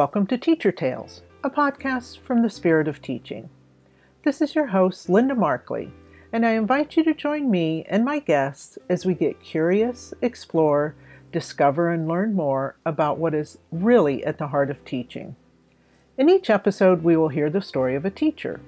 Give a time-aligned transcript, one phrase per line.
[0.00, 3.50] Welcome to Teacher Tales, a podcast from the Spirit of Teaching.
[4.24, 5.92] This is your host, Linda Markley,
[6.32, 10.94] and I invite you to join me and my guests as we get curious, explore,
[11.32, 15.36] discover, and learn more about what is really at the heart of teaching.
[16.16, 18.62] In each episode, we will hear the story of a teacher.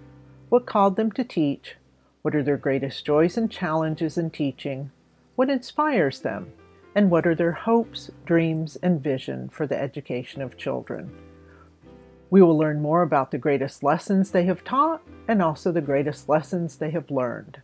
[0.51, 1.77] What called them to teach?
[2.21, 4.91] What are their greatest joys and challenges in teaching?
[5.37, 6.53] What inspires them?
[6.95, 11.11] And what are their hopes, dreams, and vision for the education of children.
[12.31, 16.29] We will learn more about the greatest lessons they have taught and also the greatest
[16.29, 17.61] lessons they have learned.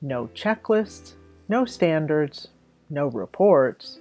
[0.00, 1.14] No checklists,
[1.48, 2.48] no standards,
[2.90, 3.98] no reports,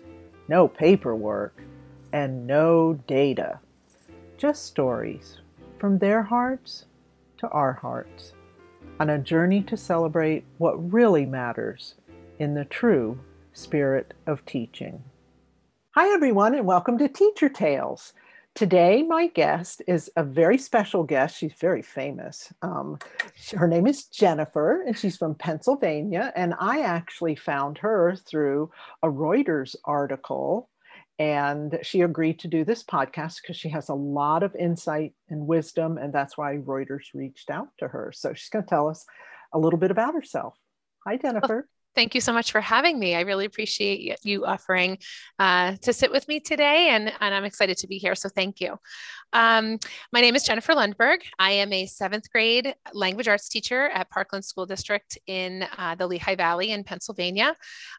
[0.47, 1.61] no paperwork,
[2.13, 3.59] and no data.
[4.37, 5.39] Just stories
[5.77, 6.85] from their hearts
[7.39, 8.33] to our hearts
[8.99, 11.95] on a journey to celebrate what really matters
[12.39, 13.19] in the true
[13.57, 15.03] spirit of teaching.
[15.95, 18.13] Hi, everyone, and welcome to Teacher Tales.
[18.53, 21.37] Today, my guest is a very special guest.
[21.37, 22.53] She's very famous.
[22.61, 22.99] Um,
[23.55, 26.31] her name is Jennifer, and she's from Pennsylvania.
[26.35, 28.69] And I actually found her through
[29.01, 30.69] a Reuters article.
[31.17, 35.47] And she agreed to do this podcast because she has a lot of insight and
[35.47, 35.97] wisdom.
[35.97, 38.11] And that's why Reuters reached out to her.
[38.13, 39.03] So she's going to tell us
[39.51, 40.55] a little bit about herself.
[41.07, 41.67] Hi, Jennifer.
[41.97, 43.15] Thank you so much for having me.
[43.15, 44.99] I really appreciate you offering
[45.39, 48.13] uh, to sit with me today, and, and I'm excited to be here.
[48.13, 48.77] So, thank you.
[49.33, 49.79] Um,
[50.13, 51.21] my name is Jennifer Lundberg.
[51.39, 56.05] I am a seventh grade language arts teacher at Parkland School District in uh, the
[56.05, 57.55] Lehigh Valley in Pennsylvania.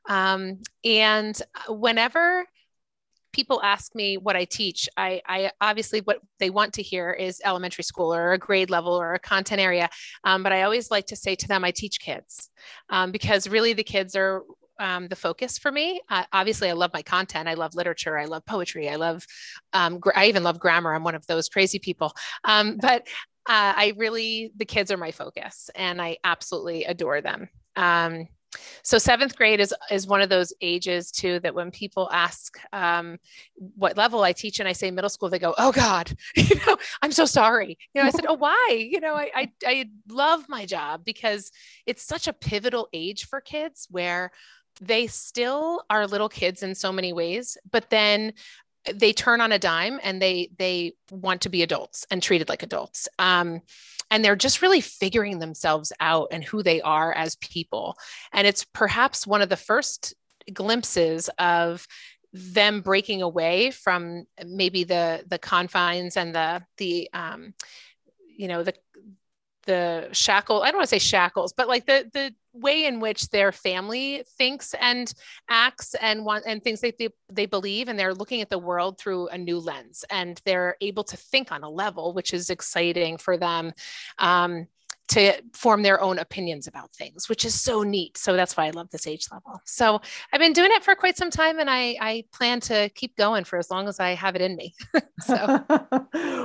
[0.08, 2.46] Um, and whenever
[3.38, 7.40] people ask me what I teach, I, I, obviously what they want to hear is
[7.44, 9.88] elementary school or a grade level or a content area.
[10.24, 12.50] Um, but I always like to say to them, I teach kids
[12.90, 14.42] um, because really the kids are
[14.80, 16.00] um, the focus for me.
[16.10, 17.48] Uh, obviously, I love my content.
[17.48, 18.18] I love literature.
[18.18, 18.88] I love poetry.
[18.88, 19.24] I love,
[19.72, 20.92] um, gr- I even love grammar.
[20.92, 22.12] I'm one of those crazy people.
[22.42, 23.06] Um, but
[23.48, 27.48] uh, I really, the kids are my focus and I absolutely adore them.
[28.82, 33.18] So seventh grade is is one of those ages too that when people ask um,
[33.56, 36.76] what level I teach and I say middle school, they go, "Oh God, you know,
[37.02, 40.48] I'm so sorry." You know, I said, "Oh, why?" You know, I, I I love
[40.48, 41.50] my job because
[41.86, 44.30] it's such a pivotal age for kids where
[44.80, 48.32] they still are little kids in so many ways, but then
[48.94, 52.62] they turn on a dime and they they want to be adults and treated like
[52.62, 53.08] adults.
[53.18, 53.60] Um,
[54.10, 57.96] and they're just really figuring themselves out and who they are as people.
[58.32, 60.14] And it's perhaps one of the first
[60.52, 61.86] glimpses of
[62.32, 67.54] them breaking away from maybe the the confines and the the um,
[68.36, 68.74] you know the
[69.68, 73.28] the shackle i don't want to say shackles but like the the way in which
[73.28, 75.12] their family thinks and
[75.48, 78.98] acts and want and things that they, they believe and they're looking at the world
[78.98, 83.18] through a new lens and they're able to think on a level which is exciting
[83.18, 83.72] for them.
[84.18, 84.66] Um,
[85.08, 88.18] to form their own opinions about things, which is so neat.
[88.18, 89.60] So that's why I love this age level.
[89.64, 90.00] So
[90.32, 93.44] I've been doing it for quite some time and I, I plan to keep going
[93.44, 94.74] for as long as I have it in me.
[95.20, 95.64] so,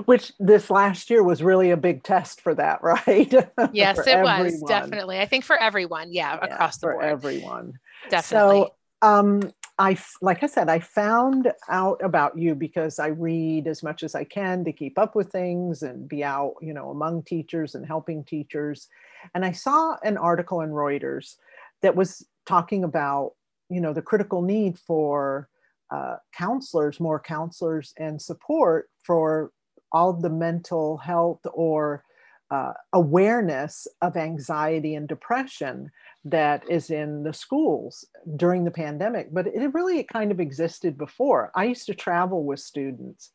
[0.06, 3.34] which this last year was really a big test for that, right?
[3.74, 4.44] yes, it everyone.
[4.44, 5.20] was definitely.
[5.20, 6.14] I think for everyone.
[6.14, 7.06] Yeah, yeah across the for board.
[7.06, 7.74] everyone.
[8.10, 8.68] Definitely.
[9.02, 13.82] So, um, I, like I said, I found out about you because I read as
[13.82, 17.24] much as I can to keep up with things and be out, you know, among
[17.24, 18.88] teachers and helping teachers.
[19.34, 21.38] And I saw an article in Reuters
[21.82, 23.32] that was talking about,
[23.70, 25.50] you know, the critical need for
[25.90, 29.52] uh, counselors, more counselors and support for
[29.92, 32.04] all the mental health or
[32.52, 35.90] uh, awareness of anxiety and depression
[36.26, 38.06] that is in the schools
[38.38, 41.52] during the pandemic, but it really kind of existed before.
[41.56, 43.32] I used to travel with students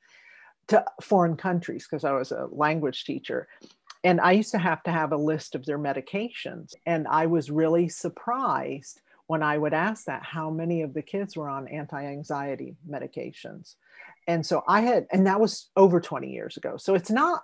[0.68, 3.48] to foreign countries because I was a language teacher.
[4.04, 6.74] And I used to have to have a list of their medications.
[6.86, 11.36] And I was really surprised when I would ask that how many of the kids
[11.36, 13.74] were on anti anxiety medications.
[14.26, 16.76] And so I had, and that was over 20 years ago.
[16.76, 17.42] So it's not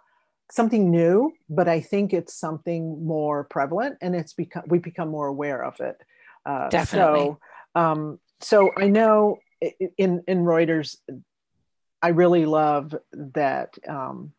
[0.50, 5.26] something new, but I think it's something more prevalent and it's become we become more
[5.26, 5.96] aware of it.
[6.44, 7.36] Uh, Definitely.
[7.74, 9.38] So, um, so I know
[9.96, 10.96] in in Reuters,
[12.02, 14.33] I really love that um,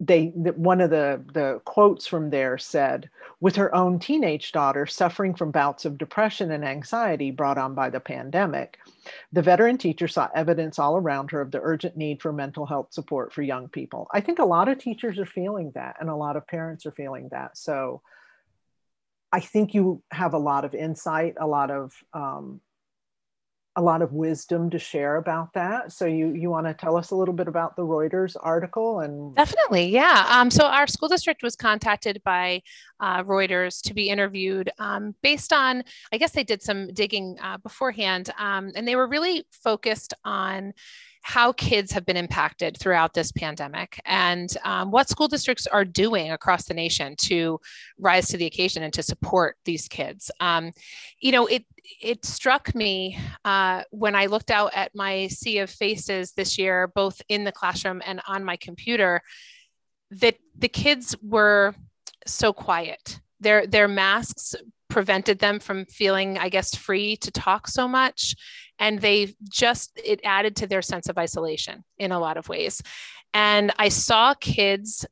[0.00, 3.10] they one of the the quotes from there said
[3.40, 7.90] with her own teenage daughter suffering from bouts of depression and anxiety brought on by
[7.90, 8.78] the pandemic
[9.32, 12.92] the veteran teacher saw evidence all around her of the urgent need for mental health
[12.92, 14.06] support for young people.
[14.12, 16.92] I think a lot of teachers are feeling that and a lot of parents are
[16.92, 17.56] feeling that.
[17.56, 18.02] So
[19.30, 22.62] i think you have a lot of insight a lot of um,
[23.78, 25.92] a lot of wisdom to share about that.
[25.92, 29.36] So you you want to tell us a little bit about the Reuters article and
[29.36, 30.26] definitely, yeah.
[30.28, 32.62] Um, so our school district was contacted by
[32.98, 37.58] uh, Reuters to be interviewed um, based on, I guess they did some digging uh,
[37.58, 40.72] beforehand, um, and they were really focused on
[41.22, 46.30] how kids have been impacted throughout this pandemic and um, what school districts are doing
[46.30, 47.60] across the nation to
[47.98, 50.30] rise to the occasion and to support these kids.
[50.40, 50.72] Um,
[51.20, 51.64] you know, it
[52.02, 56.86] it struck me uh, when I looked out at my sea of faces this year,
[56.86, 59.22] both in the classroom and on my computer,
[60.10, 61.74] that the kids were
[62.26, 63.20] so quiet.
[63.40, 64.54] Their their masks
[64.88, 68.34] prevented them from feeling, I guess, free to talk so much
[68.78, 72.82] and they just it added to their sense of isolation in a lot of ways.
[73.34, 75.06] And i saw kids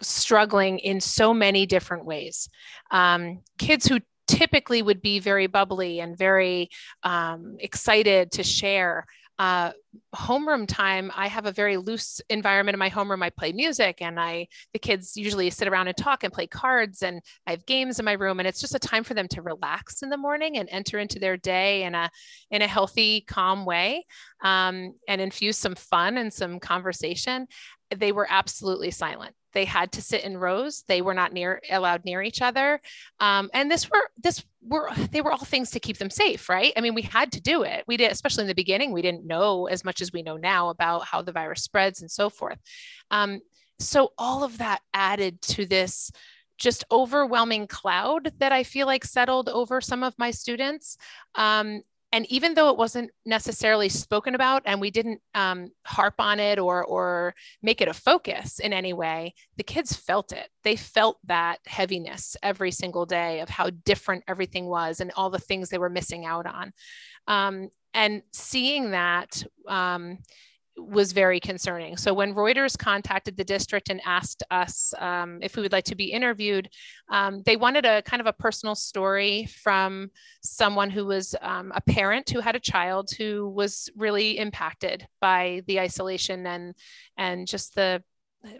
[0.00, 2.48] struggling in so many different ways.
[2.90, 6.70] Um, kids who typically would be very bubbly and very
[7.02, 9.06] um, excited to share
[9.38, 9.72] uh,
[10.14, 13.22] homeroom time i have a very loose environment in my homeroom.
[13.22, 17.02] I play music and i the kids usually sit around and talk and play cards
[17.02, 19.42] and i have games in my room and it's just a time for them to
[19.42, 22.10] relax in the morning and enter into their day in a
[22.50, 24.04] in a healthy calm way
[24.42, 27.46] um, and infuse some fun and some conversation.
[27.94, 29.34] They were absolutely silent.
[29.52, 30.82] They had to sit in rows.
[30.88, 32.80] They were not near allowed near each other.
[33.20, 36.72] Um, and this were this were they were all things to keep them safe right?
[36.76, 37.84] I mean we had to do it.
[37.86, 40.68] We did especially in the beginning we didn't know as much as we know now
[40.68, 42.58] about how the virus spreads and so forth.
[43.10, 43.40] Um,
[43.78, 46.10] so all of that added to this
[46.58, 50.96] just overwhelming cloud that I feel like settled over some of my students.
[51.34, 51.82] Um,
[52.12, 56.58] and even though it wasn't necessarily spoken about and we didn't um, harp on it
[56.58, 60.48] or or make it a focus in any way the kids felt it.
[60.62, 65.38] They felt that heaviness every single day of how different everything was and all the
[65.38, 66.72] things they were missing out on.
[67.26, 70.18] Um, and seeing that um,
[70.76, 71.96] was very concerning.
[71.96, 75.94] So when Reuters contacted the district and asked us um, if we would like to
[75.94, 76.68] be interviewed,
[77.10, 80.10] um, they wanted a kind of a personal story from
[80.42, 85.62] someone who was um, a parent who had a child who was really impacted by
[85.66, 86.74] the isolation and
[87.16, 88.02] and just the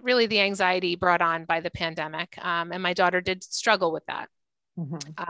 [0.00, 2.36] really the anxiety brought on by the pandemic.
[2.38, 4.28] Um, and my daughter did struggle with that.
[4.78, 5.22] Mm-hmm.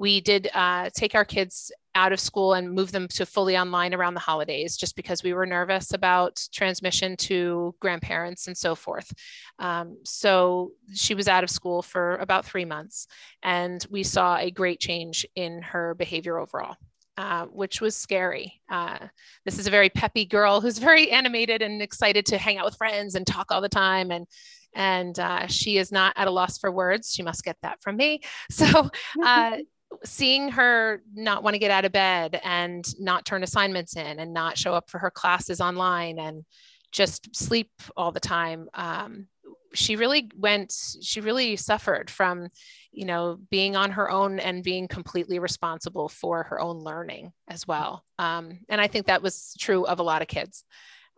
[0.00, 3.92] We did uh, take our kids out of school and move them to fully online
[3.92, 9.12] around the holidays just because we were nervous about transmission to grandparents and so forth.
[9.58, 13.08] Um, so she was out of school for about three months,
[13.42, 16.76] and we saw a great change in her behavior overall.
[17.18, 18.62] Uh, which was scary.
[18.70, 18.96] Uh,
[19.44, 22.76] this is a very peppy girl who's very animated and excited to hang out with
[22.76, 24.10] friends and talk all the time.
[24.10, 24.26] And
[24.74, 27.12] and uh, she is not at a loss for words.
[27.12, 28.22] She must get that from me.
[28.50, 28.88] So,
[29.22, 29.58] uh,
[30.04, 34.32] seeing her not want to get out of bed and not turn assignments in and
[34.32, 36.44] not show up for her classes online and
[36.92, 39.26] just sleep all the time um,
[39.72, 42.48] she really went she really suffered from
[42.92, 47.66] you know being on her own and being completely responsible for her own learning as
[47.66, 48.04] well.
[48.18, 50.64] Um, and i think that was true of a lot of kids.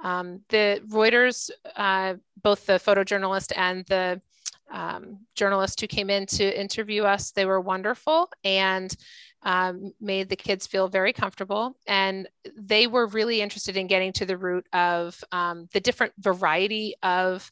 [0.02, 4.20] Um, the reuters uh, both the photojournalist and the
[4.72, 7.30] um, journalists who came in to interview us.
[7.30, 8.94] They were wonderful and
[9.42, 11.76] um, made the kids feel very comfortable.
[11.86, 16.94] And they were really interested in getting to the root of um, the different variety
[17.02, 17.50] of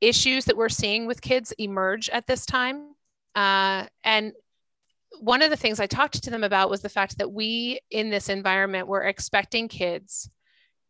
[0.00, 2.94] issues that we're seeing with kids emerge at this time.
[3.34, 4.32] Uh, and
[5.20, 8.10] one of the things I talked to them about was the fact that we in
[8.10, 10.28] this environment were expecting kids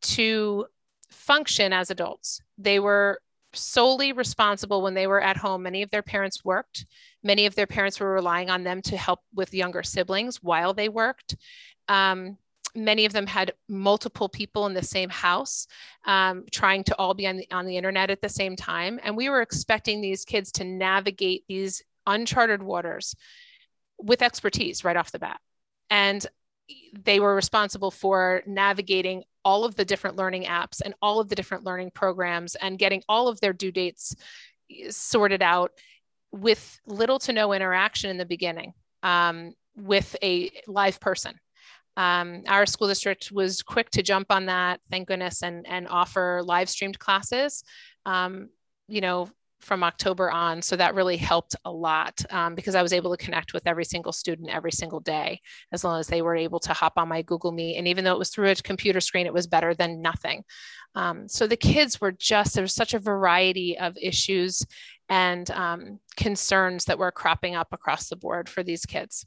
[0.02, 0.66] to
[1.10, 2.40] function as adults.
[2.58, 3.20] They were
[3.54, 5.62] solely responsible when they were at home.
[5.62, 6.86] Many of their parents worked.
[7.22, 10.88] Many of their parents were relying on them to help with younger siblings while they
[10.88, 11.36] worked.
[11.88, 12.38] Um,
[12.74, 15.66] many of them had multiple people in the same house
[16.06, 18.98] um, trying to all be on the, on the internet at the same time.
[19.02, 23.14] And we were expecting these kids to navigate these uncharted waters
[23.98, 25.40] with expertise right off the bat.
[25.88, 26.26] And
[27.04, 31.34] they were responsible for navigating all of the different learning apps and all of the
[31.34, 34.14] different learning programs and getting all of their due dates
[34.90, 35.72] sorted out
[36.32, 41.38] with little to no interaction in the beginning um, with a live person.
[41.96, 46.42] Um, our school district was quick to jump on that, thank goodness, and, and offer
[46.44, 47.62] live streamed classes.
[48.04, 48.48] Um,
[48.88, 49.28] you know,
[49.64, 50.62] from October on.
[50.62, 53.84] So that really helped a lot um, because I was able to connect with every
[53.84, 55.40] single student every single day,
[55.72, 57.76] as long as they were able to hop on my Google Meet.
[57.76, 60.44] And even though it was through a computer screen, it was better than nothing.
[60.94, 64.64] Um, so the kids were just, there was such a variety of issues
[65.08, 69.26] and um, concerns that were cropping up across the board for these kids.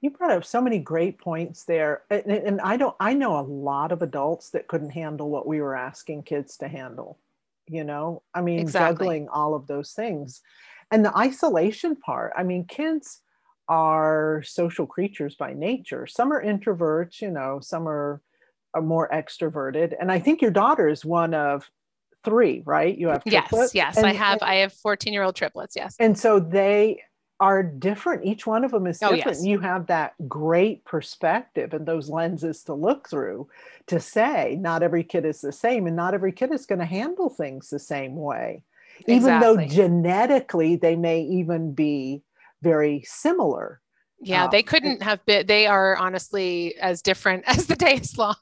[0.00, 3.42] you brought up so many great points there and, and, i don't i know a
[3.42, 7.18] lot of adults that couldn't handle what we were asking kids to handle
[7.68, 8.22] you know?
[8.34, 9.06] I mean exactly.
[9.06, 10.40] juggling all of those things.
[10.90, 13.22] And the isolation part i mean kids
[13.68, 16.06] are social creatures by nature.
[16.06, 18.22] Some are introverts you know some are,
[18.74, 19.94] are more extroverted.
[20.00, 21.70] And i think your daughter is one of
[22.24, 22.96] three right?
[22.96, 23.74] You have triplets?
[23.74, 23.74] yes.
[23.74, 25.96] Yes and, i have and, i have 14 year old triplets yes.
[25.98, 27.02] And so they
[27.38, 28.24] are different.
[28.24, 29.26] Each one of them is oh, different.
[29.26, 29.44] Oh, yes.
[29.44, 33.48] You have that great perspective and those lenses to look through
[33.88, 36.84] to say not every kid is the same and not every kid is going to
[36.84, 38.62] handle things the same way.
[39.06, 39.14] Exactly.
[39.14, 42.22] Even though genetically they may even be
[42.62, 43.80] very similar
[44.20, 45.46] yeah, um, they couldn't have been.
[45.46, 48.34] They are honestly as different as the day is long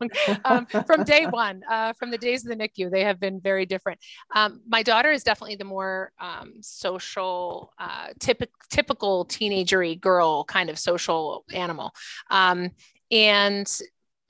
[0.45, 1.63] um, from day one.
[1.69, 3.99] Uh, from the days of the NICU, they have been very different.
[4.35, 10.71] Um, my daughter is definitely the more um, social, uh, typical, typical teenagery girl kind
[10.71, 11.93] of social animal,
[12.31, 12.71] um,
[13.11, 13.71] and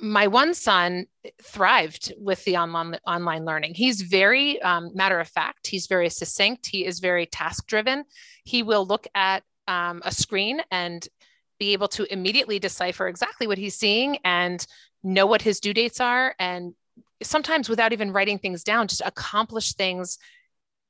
[0.01, 1.07] my one son
[1.43, 3.75] thrived with the online online learning.
[3.75, 5.67] He's very um, matter of fact.
[5.67, 6.67] He's very succinct.
[6.67, 8.05] He is very task driven.
[8.45, 11.09] He will look at a screen and
[11.58, 14.66] be able to immediately decipher exactly what he's seeing and
[15.02, 16.75] know what his due dates are and
[17.23, 20.18] sometimes without even writing things down just accomplish things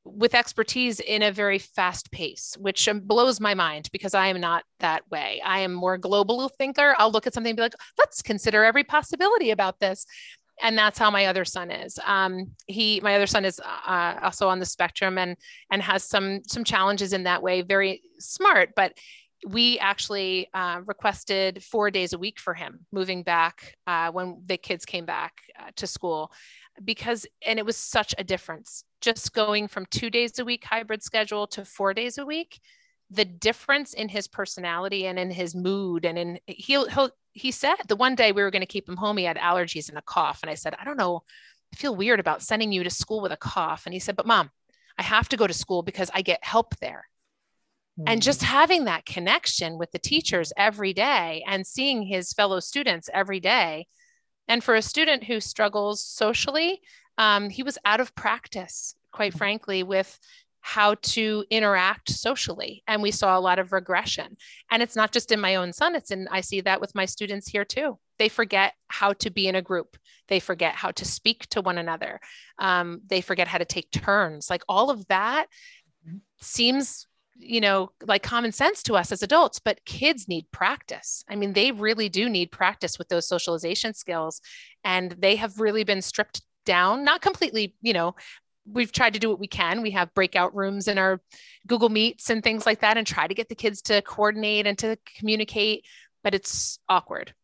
[0.04, 4.40] with expertise in a very fast pace which um, blows my mind because i am
[4.40, 5.40] not that way.
[5.42, 6.94] I am more global thinker.
[6.98, 10.04] I'll look at something and be like let's consider every possibility about this.
[10.62, 11.98] And that's how my other son is.
[12.04, 15.36] Um, he my other son is uh, also on the spectrum and
[15.70, 17.62] and has some some challenges in that way.
[17.62, 18.92] Very smart but
[19.44, 24.56] we actually uh, requested four days a week for him moving back uh, when the
[24.56, 26.32] kids came back uh, to school.
[26.82, 28.84] Because and it was such a difference.
[29.00, 32.58] Just going from two days a week hybrid schedule to four days a week
[33.10, 37.76] the difference in his personality and in his mood and in he'll, he'll he said
[37.86, 40.02] the one day we were going to keep him home he had allergies and a
[40.02, 40.40] cough.
[40.42, 41.22] And i said i don't know.
[41.72, 43.82] I feel weird about sending you to school with a cough.
[43.86, 44.50] And he said but mom
[44.98, 47.06] i have to go to school because i get help there
[48.06, 48.44] and just mm.
[48.44, 53.86] having that connection with the teachers every day and seeing his fellow students every day.
[54.48, 56.80] And for a student who struggles socially,
[57.18, 59.38] um, he was out of practice, quite mm.
[59.38, 60.18] frankly, with
[60.60, 62.82] how to interact socially.
[62.88, 64.38] And we saw a lot of regression.
[64.70, 67.04] And it's not just in my own son, it's in, I see that with my
[67.04, 67.98] students here too.
[68.18, 69.96] They forget how to be in a group,
[70.28, 72.18] they forget how to speak to one another,
[72.58, 74.48] um, they forget how to take turns.
[74.48, 75.46] Like all of that
[76.08, 76.20] mm.
[76.40, 81.24] seems you know, like common sense to us as adults, but kids need practice.
[81.28, 84.40] I mean, they really do need practice with those socialization skills.
[84.84, 88.14] And they have really been stripped down, not completely, you know,
[88.66, 89.82] we've tried to do what we can.
[89.82, 91.20] We have breakout rooms in our
[91.66, 94.78] Google Meets and things like that and try to get the kids to coordinate and
[94.78, 95.84] to communicate,
[96.22, 97.34] but it's awkward.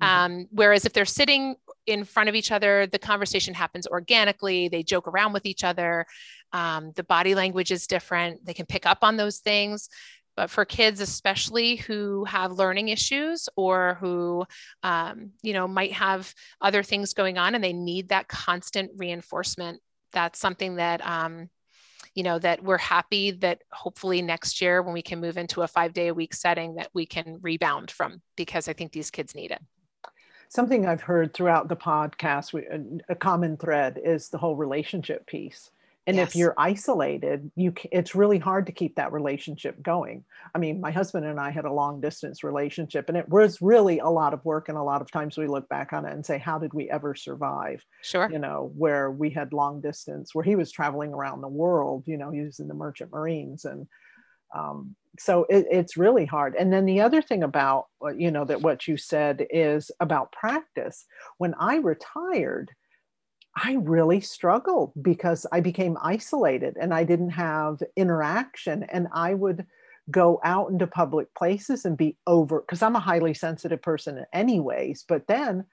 [0.00, 0.32] Mm-hmm.
[0.32, 4.82] Um, whereas if they're sitting in front of each other, the conversation happens organically, they
[4.82, 6.06] joke around with each other.
[6.52, 8.44] Um, the body language is different.
[8.44, 9.88] They can pick up on those things.
[10.36, 14.46] But for kids, especially who have learning issues or who,
[14.82, 19.82] um, you know, might have other things going on and they need that constant reinforcement,
[20.12, 21.50] that's something that, um,
[22.14, 25.68] you know, that we're happy that hopefully next year when we can move into a
[25.68, 29.34] five day a week setting that we can rebound from because I think these kids
[29.34, 29.60] need it
[30.50, 32.52] something I've heard throughout the podcast,
[33.08, 35.70] a common thread is the whole relationship piece.
[36.06, 36.28] And yes.
[36.28, 40.24] if you're isolated, you it's really hard to keep that relationship going.
[40.54, 43.98] I mean, my husband and I had a long distance relationship and it was really
[43.98, 46.24] a lot of work and a lot of times we look back on it and
[46.24, 47.84] say how did we ever survive?
[48.02, 48.30] Sure.
[48.32, 52.16] You know, where we had long distance where he was traveling around the world, you
[52.16, 53.86] know, he was in the merchant marines and
[54.54, 58.44] um, so it, it's really hard and then the other thing about uh, you know
[58.44, 61.04] that what you said is about practice
[61.38, 62.70] when i retired
[63.56, 68.84] I really struggled because I became isolated and I didn't have interaction.
[68.84, 69.66] And I would
[70.10, 75.04] go out into public places and be over because I'm a highly sensitive person, anyways.
[75.08, 75.66] But then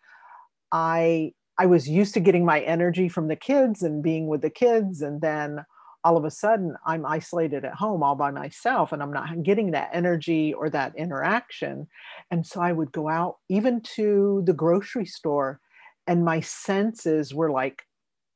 [0.71, 4.49] I I was used to getting my energy from the kids and being with the
[4.49, 5.01] kids.
[5.01, 5.65] And then
[6.03, 9.71] all of a sudden I'm isolated at home all by myself and I'm not getting
[9.71, 11.87] that energy or that interaction.
[12.29, 15.59] And so I would go out even to the grocery store
[16.07, 17.83] and my senses were like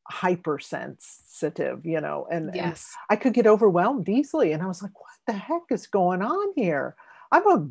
[0.09, 2.93] hypersensitive, you know, and, yes.
[3.09, 4.51] and I could get overwhelmed easily.
[4.51, 6.95] And I was like, what the heck is going on here?
[7.31, 7.67] I'm a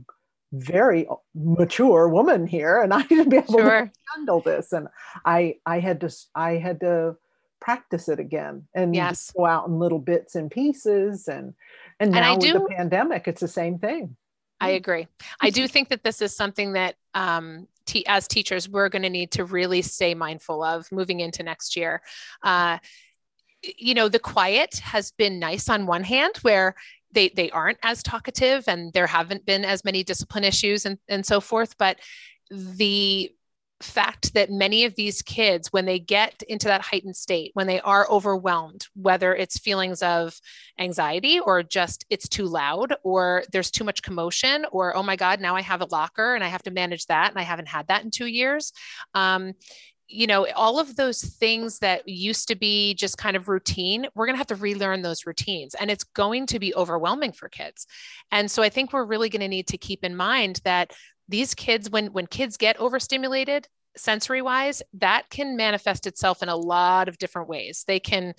[0.52, 3.86] very mature woman here and I should be able sure.
[3.86, 4.72] to handle this.
[4.72, 4.88] And
[5.24, 7.16] I I had to I had to
[7.60, 9.32] practice it again and yes.
[9.36, 11.54] go out in little bits and pieces and
[12.00, 14.16] and now and with do, the pandemic it's the same thing
[14.60, 15.08] I agree.
[15.40, 19.10] I do think that this is something that um, t- as teachers, we're going to
[19.10, 22.02] need to really stay mindful of moving into next year.
[22.42, 22.78] Uh,
[23.62, 26.74] you know, the quiet has been nice on one hand, where
[27.12, 31.26] they they aren't as talkative and there haven't been as many discipline issues and, and
[31.26, 31.76] so forth.
[31.76, 31.98] But
[32.50, 33.30] the
[33.82, 37.80] fact that many of these kids, when they get into that heightened state, when they
[37.80, 40.38] are overwhelmed, whether it's feelings of
[40.78, 45.40] anxiety or just it's too loud or there's too much commotion or, oh my God,
[45.40, 47.88] now I have a locker and I have to manage that and I haven't had
[47.88, 48.72] that in two years.
[49.14, 49.54] Um,
[50.12, 54.26] you know, all of those things that used to be just kind of routine, we're
[54.26, 55.76] going to have to relearn those routines.
[55.76, 57.86] And it's going to be overwhelming for kids.
[58.32, 60.92] And so I think we're really going to need to keep in mind that
[61.30, 66.56] these kids when when kids get overstimulated sensory wise that can manifest itself in a
[66.56, 67.84] lot of different ways.
[67.86, 68.34] They can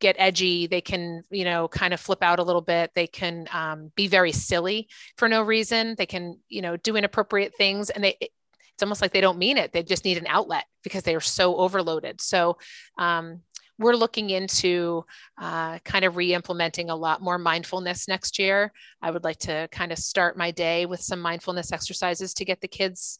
[0.00, 3.48] get edgy they can you know kind of flip out a little bit they can
[3.50, 8.04] um, be very silly for no reason they can you know do inappropriate things and
[8.04, 11.14] they it's almost like they don't mean it they just need an outlet because they
[11.14, 12.20] are so overloaded.
[12.20, 12.56] So
[12.98, 13.42] um,
[13.78, 15.04] we're looking into
[15.40, 18.72] uh, kind of re-implementing a lot more mindfulness next year.
[19.00, 22.60] I would like to kind of start my day with some mindfulness exercises to get
[22.60, 23.18] the kids,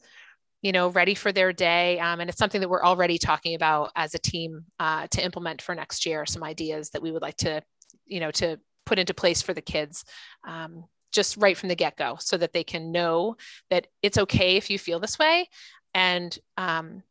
[0.62, 1.98] you know, ready for their day.
[2.00, 5.62] Um, and it's something that we're already talking about as a team uh, to implement
[5.62, 6.26] for next year.
[6.26, 7.62] Some ideas that we would like to,
[8.06, 10.04] you know, to put into place for the kids.
[10.46, 13.34] Um, just right from the get-go so that they can know
[13.70, 15.48] that it's okay if you feel this way
[15.94, 17.02] and um,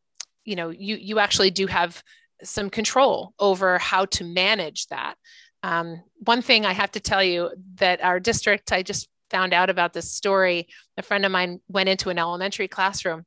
[0.45, 2.03] you know you you actually do have
[2.43, 5.15] some control over how to manage that.
[5.63, 9.69] Um, one thing I have to tell you that our district, I just found out
[9.69, 10.67] about this story.
[10.97, 13.25] A friend of mine went into an elementary classroom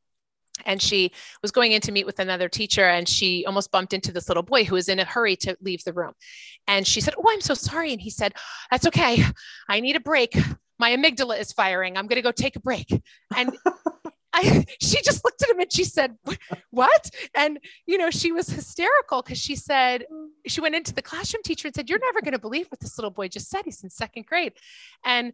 [0.67, 1.13] and she
[1.43, 4.43] was going in to meet with another teacher and she almost bumped into this little
[4.43, 6.13] boy who was in a hurry to leave the room.
[6.67, 7.93] And she said oh i'm so sorry.
[7.93, 8.35] And he said
[8.71, 9.25] that's okay.
[9.69, 10.37] I need a break.
[10.79, 11.97] My amygdala is firing.
[11.97, 12.91] I'm going to go take a break.
[13.37, 13.53] And
[14.33, 16.17] I, she just looked at him and she said,
[16.71, 17.11] What?
[17.35, 20.05] And, you know, she was hysterical because she said,
[20.47, 22.99] She went into the classroom teacher and said, You're never going to believe what this
[22.99, 23.63] little boy just said.
[23.65, 24.53] He's in second grade.
[25.05, 25.33] And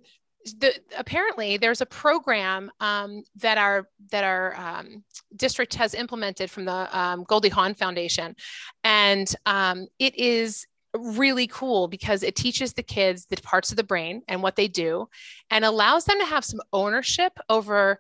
[0.59, 5.03] the, apparently there's a program um, that our that our um,
[5.35, 8.37] district has implemented from the um, Goldie Hawn Foundation,
[8.85, 13.85] and um, it is really cool because it teaches the kids the parts of the
[13.85, 15.09] brain and what they do,
[15.51, 17.99] and allows them to have some ownership over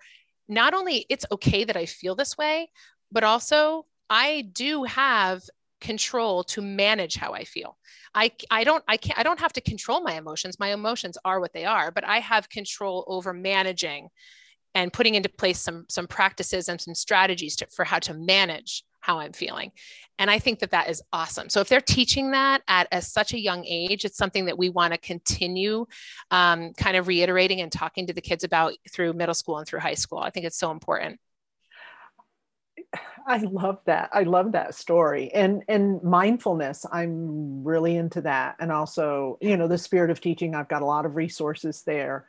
[0.48, 2.70] not only it's okay that I feel this way,
[3.10, 5.42] but also I do have
[5.80, 7.76] control to manage how I feel.
[8.14, 10.58] I, I don't I can't I don't have to control my emotions.
[10.58, 14.08] My emotions are what they are, but I have control over managing
[14.74, 18.84] and putting into place some some practices and some strategies to, for how to manage
[19.06, 19.70] how I'm feeling.
[20.18, 21.48] And I think that that is awesome.
[21.48, 24.68] So if they're teaching that at a, such a young age, it's something that we
[24.68, 25.86] want to continue
[26.32, 29.78] um, kind of reiterating and talking to the kids about through middle school and through
[29.78, 30.18] high school.
[30.18, 31.20] I think it's so important.
[33.28, 34.10] I love that.
[34.12, 35.32] I love that story.
[35.34, 38.56] And and mindfulness, I'm really into that.
[38.60, 42.26] And also, you know, the spirit of teaching, I've got a lot of resources there.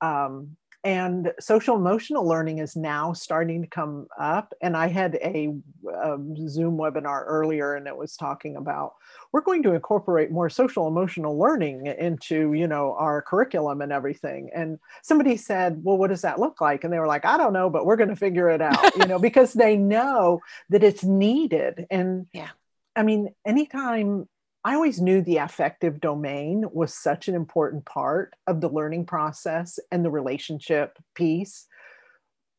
[0.00, 5.52] Um, and social emotional learning is now starting to come up and i had a,
[5.88, 8.94] a, um, zoom webinar earlier and it was talking about
[9.32, 14.48] we're going to incorporate more social emotional learning into you know our curriculum and everything.
[14.54, 16.84] And somebody said well what does that look like?
[16.84, 19.06] And they were like i don't know but we're going to figure it out you
[19.06, 21.86] know because they know that it's needed.
[21.90, 22.48] And yeah.
[22.94, 24.26] I mean anytime
[24.66, 29.78] I always knew the affective domain was such an important part of the learning process
[29.92, 31.68] and the relationship piece.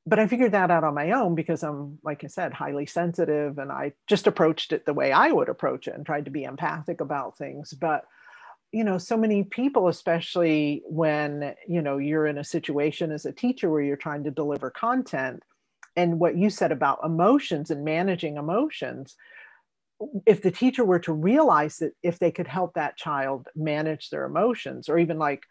[0.06, 3.58] But I figured that out on my own because I'm, like I said, highly sensitive
[3.58, 6.46] and I just approached it the way I would approach it and tried to be
[6.46, 7.74] empathic about things.
[7.74, 8.06] But
[8.72, 13.32] you know so many people especially when you know you're in a situation as a
[13.32, 15.42] teacher where you're trying to deliver content
[15.96, 19.16] and what you said about emotions and managing emotions
[20.26, 24.26] if the teacher were to realize that if they could help that child manage their
[24.26, 25.44] emotions or even like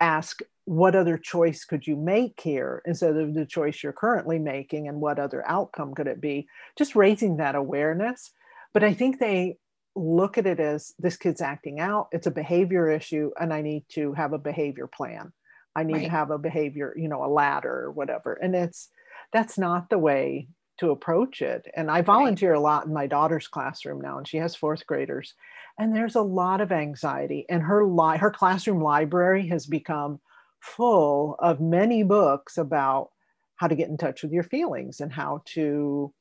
[0.00, 2.82] ask what other choice could you make here?
[2.86, 6.96] instead of the choice you're currently making and what other outcome could it be just
[6.96, 8.30] raising that awareness.
[8.72, 9.58] But i think they
[9.96, 12.08] look at it as this kid's acting out.
[12.10, 15.32] It's a behavior issue and i need to have a behavior plan.
[15.76, 16.04] I need right.
[16.04, 18.34] to have a behavior you know a ladder or whatever.
[18.34, 18.88] And it's
[19.32, 21.66] that's not the way to approach it.
[21.76, 22.58] And I volunteer right.
[22.58, 25.34] a lot in my daughter's classroom now, and she has fourth graders.
[25.78, 30.20] And there's a lot of anxiety, and her li- her classroom library has become
[30.60, 33.10] full of many books about
[33.56, 36.12] how to get in touch with your feelings and how to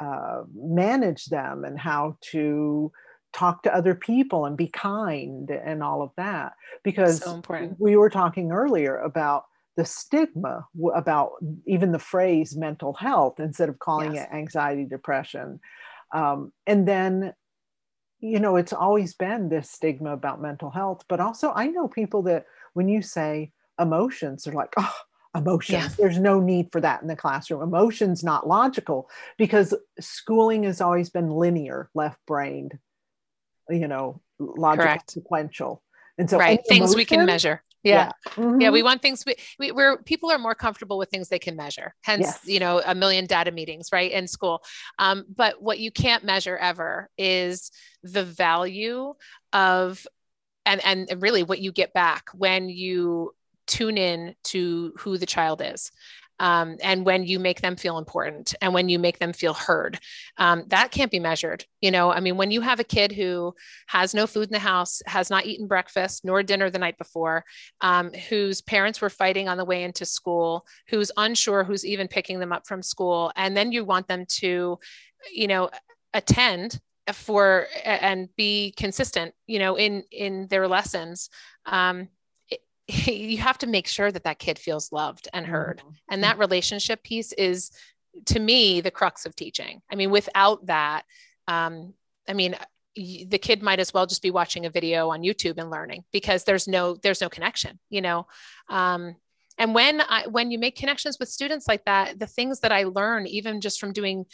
[0.00, 2.92] uh, manage them and how to
[3.32, 7.42] talk to other people and be kind and all of that because so
[7.78, 9.44] we were talking earlier about
[9.78, 14.26] the stigma about even the phrase mental health instead of calling yes.
[14.28, 15.60] it anxiety depression
[16.12, 17.32] um, and then
[18.18, 22.22] you know it's always been this stigma about mental health but also i know people
[22.22, 24.94] that when you say emotions they're like oh
[25.36, 25.88] emotions yeah.
[25.96, 31.08] there's no need for that in the classroom emotions not logical because schooling has always
[31.08, 32.76] been linear left brained
[33.70, 35.10] you know logical Correct.
[35.12, 35.84] sequential
[36.18, 38.32] and so right things emotion, we can measure yeah yeah.
[38.34, 38.60] Mm-hmm.
[38.60, 41.56] yeah, we want things we, we we're people are more comfortable with things they can
[41.56, 42.40] measure hence yes.
[42.44, 44.62] you know a million data meetings right in school
[44.98, 47.70] um, but what you can't measure ever is
[48.02, 49.14] the value
[49.52, 50.06] of
[50.66, 53.32] and and really what you get back when you
[53.66, 55.90] tune in to who the child is
[56.40, 59.98] um, and when you make them feel important and when you make them feel heard
[60.38, 62.10] um, that can't be measured you know?
[62.10, 63.54] I mean when you have a kid who
[63.86, 67.44] has no food in the house has not eaten breakfast nor dinner the night before
[67.80, 72.38] um, whose parents were fighting on the way into school who's unsure who's even picking
[72.40, 74.78] them up from school and then you want them to
[75.32, 75.70] you know
[76.14, 76.80] attend
[77.12, 81.30] for and be consistent you know in in their lessons
[81.66, 82.08] um,
[82.88, 85.92] you have to make sure that that kid feels loved and heard mm-hmm.
[86.10, 87.70] and that relationship piece is
[88.24, 91.04] to me the crux of teaching i mean without that
[91.46, 91.92] um,
[92.28, 92.56] i mean
[92.96, 96.44] the kid might as well just be watching a video on youtube and learning because
[96.44, 98.26] there's no there's no connection you know
[98.68, 99.14] um,
[99.58, 102.84] and when i when you make connections with students like that the things that i
[102.84, 104.24] learn even just from doing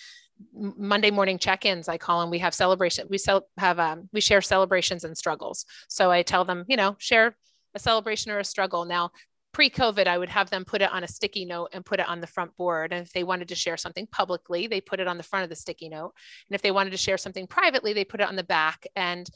[0.52, 1.88] Monday morning check-ins.
[1.88, 2.30] I call them.
[2.30, 3.06] We have celebration.
[3.08, 5.64] We sell, have um, we share celebrations and struggles.
[5.88, 7.36] So I tell them, you know, share
[7.74, 8.84] a celebration or a struggle.
[8.84, 9.10] Now,
[9.52, 12.08] pre COVID, I would have them put it on a sticky note and put it
[12.08, 12.92] on the front board.
[12.92, 15.48] And if they wanted to share something publicly, they put it on the front of
[15.48, 16.12] the sticky note.
[16.48, 18.86] And if they wanted to share something privately, they put it on the back.
[18.96, 19.28] And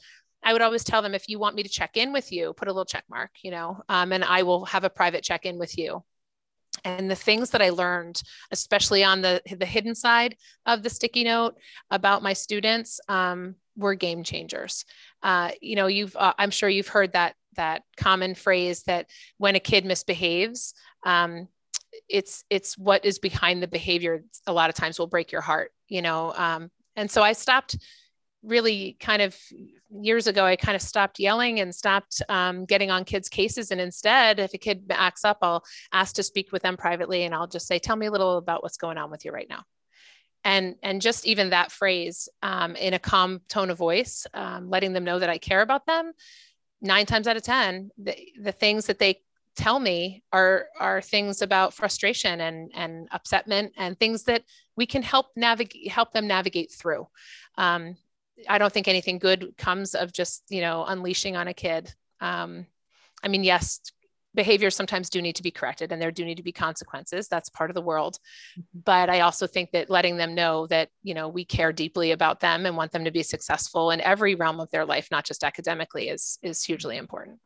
[0.43, 2.67] I would always tell them if you want me to check in with you, put
[2.67, 5.57] a little check mark, you know, um, and I will have a private check in
[5.57, 6.03] with you.
[6.85, 8.21] And the things that I learned,
[8.51, 11.55] especially on the the hidden side of the sticky note
[11.89, 14.85] about my students, um, were game changers.
[15.23, 19.55] Uh, you know, you've uh, I'm sure you've heard that that common phrase that when
[19.55, 20.73] a kid misbehaves,
[21.05, 21.47] um,
[22.07, 24.23] it's it's what is behind the behavior.
[24.47, 26.33] A lot of times will break your heart, you know.
[26.35, 27.77] Um, and so I stopped
[28.43, 29.37] really kind of
[29.89, 33.81] years ago i kind of stopped yelling and stopped um, getting on kids cases and
[33.81, 37.47] instead if a kid acts up i'll ask to speak with them privately and i'll
[37.47, 39.63] just say tell me a little about what's going on with you right now
[40.43, 44.93] and and just even that phrase um, in a calm tone of voice um, letting
[44.93, 46.13] them know that i care about them
[46.81, 49.21] nine times out of ten the, the things that they
[49.59, 54.43] tell me are are things about frustration and and upsetment and things that
[54.77, 57.05] we can help navigate help them navigate through.
[57.57, 57.97] Um,
[58.47, 61.93] i don't think anything good comes of just you know unleashing on a kid.
[62.21, 62.67] Um,
[63.21, 63.81] i mean yes
[64.35, 67.27] behaviors sometimes do need to be corrected and there do need to be consequences.
[67.27, 68.19] That's part of the world.
[68.57, 68.79] Mm-hmm.
[68.85, 72.39] but i also think that letting them know that you know we care deeply about
[72.39, 75.43] them and want them to be successful in every realm of their life not just
[75.43, 77.39] academically is is hugely important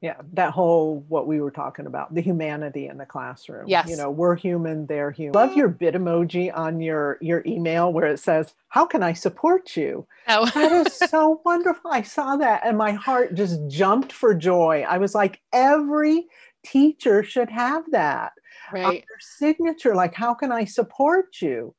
[0.00, 3.64] yeah that whole what we were talking about the humanity in the classroom.
[3.66, 3.88] Yes.
[3.88, 5.32] you know we're human they're human.
[5.32, 10.06] Love your Bitmoji on your your email where it says how can i support you?
[10.28, 10.46] Oh.
[10.54, 11.90] That is so wonderful.
[11.90, 14.84] I saw that and my heart just jumped for joy.
[14.88, 16.26] I was like every
[16.64, 18.32] teacher should have that.
[18.70, 19.04] Right.
[19.08, 21.74] their signature like how can i support you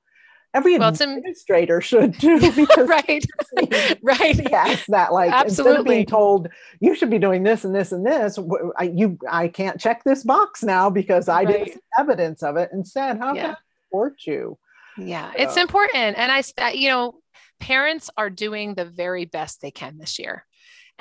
[0.54, 2.38] every well, administrator should too
[2.78, 3.26] right
[4.02, 5.72] right yes that like Absolutely.
[5.72, 6.48] instead of being told
[6.80, 8.40] you should be doing this and this and this
[8.78, 11.48] I, you i can't check this box now because i right.
[11.48, 13.42] didn't see evidence of it instead how yeah.
[13.42, 13.58] can i
[13.88, 14.58] support you
[14.98, 15.38] yeah so.
[15.38, 17.20] it's important and i you know
[17.60, 20.46] parents are doing the very best they can this year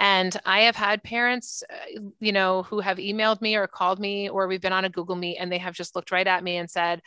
[0.01, 4.29] and I have had parents, uh, you know, who have emailed me or called me,
[4.29, 6.57] or we've been on a Google Meet and they have just looked right at me
[6.57, 7.03] and said,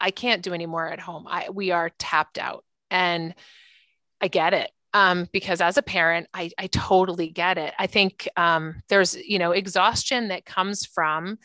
[0.00, 1.26] I can't do any more at home.
[1.28, 2.64] I we are tapped out.
[2.90, 3.34] And
[4.20, 4.70] I get it.
[4.94, 7.74] Um, because as a parent, I, I totally get it.
[7.78, 11.38] I think um, there's, you know, exhaustion that comes from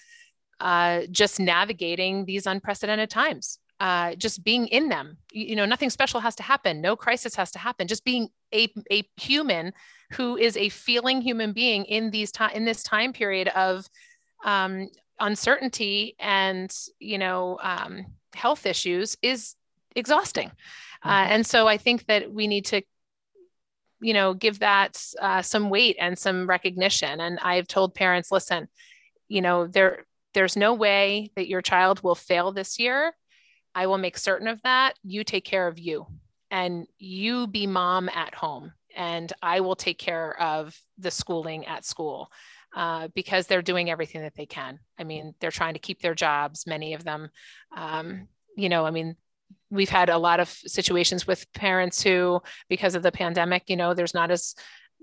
[0.62, 5.18] uh, just navigating these unprecedented times, uh, just being in them.
[5.34, 6.80] You, you, know, nothing special has to happen.
[6.80, 7.88] No crisis has to happen.
[7.88, 9.74] Just being a, a human
[10.14, 13.86] who is a feeling human being in these time in this time period of
[14.46, 14.88] um,
[15.20, 19.56] uncertainty and you know um, health issues is
[19.96, 20.52] exhausting.
[21.04, 21.32] Uh, mm-hmm.
[21.34, 22.82] and so I think that we need to,
[24.02, 27.20] you know, give that uh, some weight and some recognition.
[27.20, 28.68] And I've told parents, listen,
[29.28, 33.14] you know, there there's no way that your child will fail this year.
[33.76, 34.94] I will make certain of that.
[35.04, 36.08] You take care of you
[36.52, 41.86] and you be mom at home and I will take care of the schooling at
[41.86, 42.32] school.
[42.76, 44.80] Uh, because they're doing everything that they can.
[44.98, 47.30] I mean, they're trying to keep their jobs, many of them.
[47.76, 49.16] Um, you know, I mean,
[49.70, 53.94] we've had a lot of situations with parents who, because of the pandemic, you know,
[53.94, 54.56] there's not as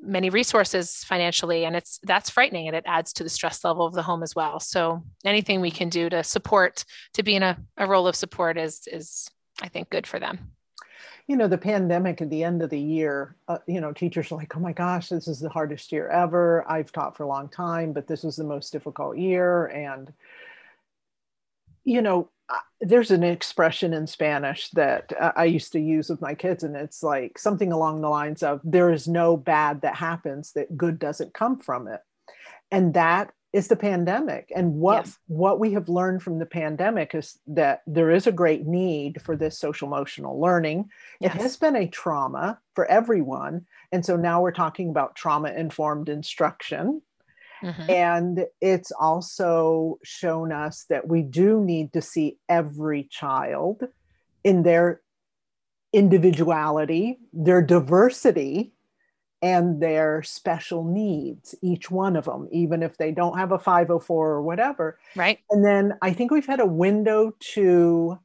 [0.03, 3.93] many resources financially and it's that's frightening and it adds to the stress level of
[3.93, 7.59] the home as well so anything we can do to support to be in a,
[7.77, 9.29] a role of support is is
[9.61, 10.53] i think good for them
[11.31, 14.37] you know the pandemic at the end of the year uh, you know teachers are
[14.37, 16.69] like oh my gosh this is the hardest year ever.
[16.69, 19.67] I've taught for a long time but this was the most difficult year.
[19.67, 20.13] And
[21.85, 22.31] you know
[22.81, 27.01] there's an expression in spanish that i used to use with my kids and it's
[27.01, 31.33] like something along the lines of there is no bad that happens that good doesn't
[31.33, 32.01] come from it.
[32.73, 35.19] And that is the pandemic and what yes.
[35.27, 39.37] what we have learned from the pandemic is that there is a great need for
[39.37, 40.89] this social emotional learning
[41.21, 41.35] yes.
[41.35, 46.09] it has been a trauma for everyone and so now we're talking about trauma informed
[46.09, 47.03] instruction
[47.63, 47.91] mm-hmm.
[47.91, 53.83] and it's also shown us that we do need to see every child
[54.45, 55.01] in their
[55.93, 58.73] individuality their diversity
[59.43, 64.29] and their special needs, each one of them, even if they don't have a 504
[64.31, 64.99] or whatever.
[65.17, 65.39] Right.
[65.51, 68.19] And then I think we've had a window to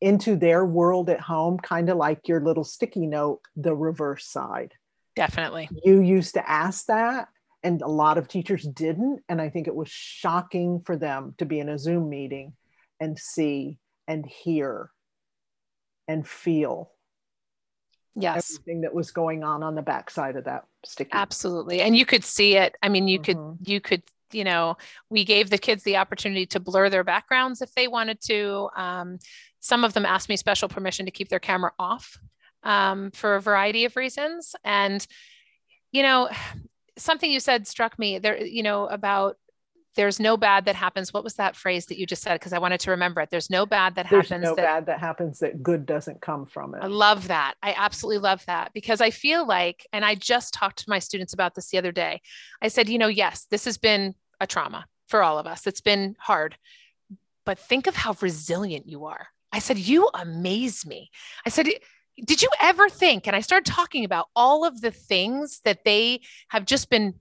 [0.00, 4.74] into their world at home, kind of like your little sticky note, the reverse side.
[5.14, 5.68] Definitely.
[5.84, 7.28] You used to ask that,
[7.62, 9.20] and a lot of teachers didn't.
[9.28, 12.54] And I think it was shocking for them to be in a Zoom meeting
[12.98, 14.90] and see and hear
[16.08, 16.91] and feel
[18.14, 18.54] yes.
[18.54, 21.10] everything that was going on on the backside of that sticky.
[21.12, 21.80] Absolutely.
[21.80, 22.76] And you could see it.
[22.82, 23.56] I mean you mm-hmm.
[23.56, 24.76] could you could you know
[25.10, 28.68] we gave the kids the opportunity to blur their backgrounds if they wanted to.
[28.76, 29.18] Um,
[29.60, 32.18] some of them asked me special permission to keep their camera off
[32.64, 34.54] um, for a variety of reasons.
[34.64, 35.06] And
[35.92, 36.28] you know
[36.98, 39.38] something you said struck me there you know about
[39.94, 41.12] there's no bad that happens.
[41.12, 42.34] What was that phrase that you just said?
[42.34, 43.30] Because I wanted to remember it.
[43.30, 44.44] There's no bad that there's happens.
[44.44, 46.82] no that, bad that happens that good doesn't come from it.
[46.82, 47.54] I love that.
[47.62, 51.34] I absolutely love that because I feel like, and I just talked to my students
[51.34, 52.20] about this the other day.
[52.62, 55.66] I said, you know, yes, this has been a trauma for all of us.
[55.66, 56.56] It's been hard,
[57.44, 59.28] but think of how resilient you are.
[59.52, 61.10] I said, you amaze me.
[61.44, 61.68] I said,
[62.24, 63.26] did you ever think?
[63.26, 67.14] And I started talking about all of the things that they have just been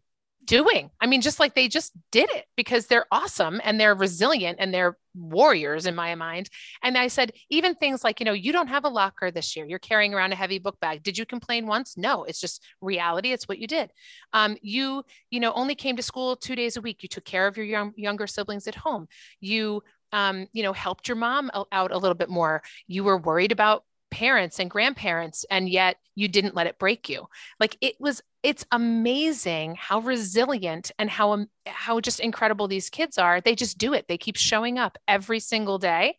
[0.46, 0.90] doing.
[1.00, 4.74] I mean, just like they just did it because they're awesome and they're resilient and
[4.74, 6.50] they're warriors in my mind.
[6.84, 9.66] And I said, even things like, you know, you don't have a locker this year.
[9.66, 11.04] You're carrying around a heavy book bag.
[11.04, 11.98] Did you complain once?
[11.98, 13.32] No, it's just reality.
[13.32, 13.92] It's what you did.
[14.34, 17.04] Um, you, you know, only came to school two days a week.
[17.04, 19.08] You took care of your young, younger siblings at home.
[19.40, 22.62] You, um, you know, helped your mom out a little bit more.
[22.88, 27.28] You were worried about parents and grandparents and yet you didn't let it break you.
[27.60, 33.18] Like it was it's amazing how resilient and how um, how just incredible these kids
[33.18, 33.42] are.
[33.42, 34.06] They just do it.
[34.08, 36.18] They keep showing up every single day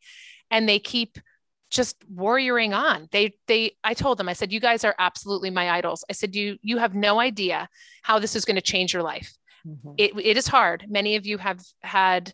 [0.50, 1.18] and they keep
[1.70, 3.08] just warrioring on.
[3.12, 6.04] They they i told them i said you guys are absolutely my idols.
[6.08, 7.68] I said you you have no idea
[8.02, 9.32] how this is going to change your life.
[9.64, 9.92] Mm-hmm.
[9.96, 10.86] it, it is hard.
[10.88, 12.32] Many of you have had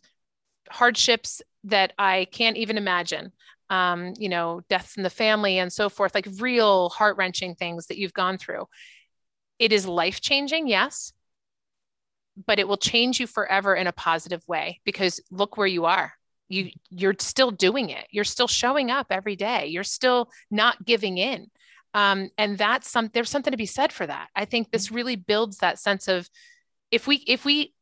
[0.70, 3.32] hardships that i can't even imagine
[3.70, 7.86] um, you know, deaths in the family and so forth, like real heart wrenching things
[7.86, 8.66] that you've gone through.
[9.58, 11.12] It is life changing, yes,
[12.46, 16.12] but it will change you forever in a positive way because look where you are.
[16.48, 18.06] You you're still doing it.
[18.10, 19.66] You're still showing up every day.
[19.66, 21.50] You're still not giving in.
[21.92, 24.28] Um, and that's some there's something to be said for that.
[24.34, 26.30] I think this really builds that sense of
[26.90, 27.74] if we if we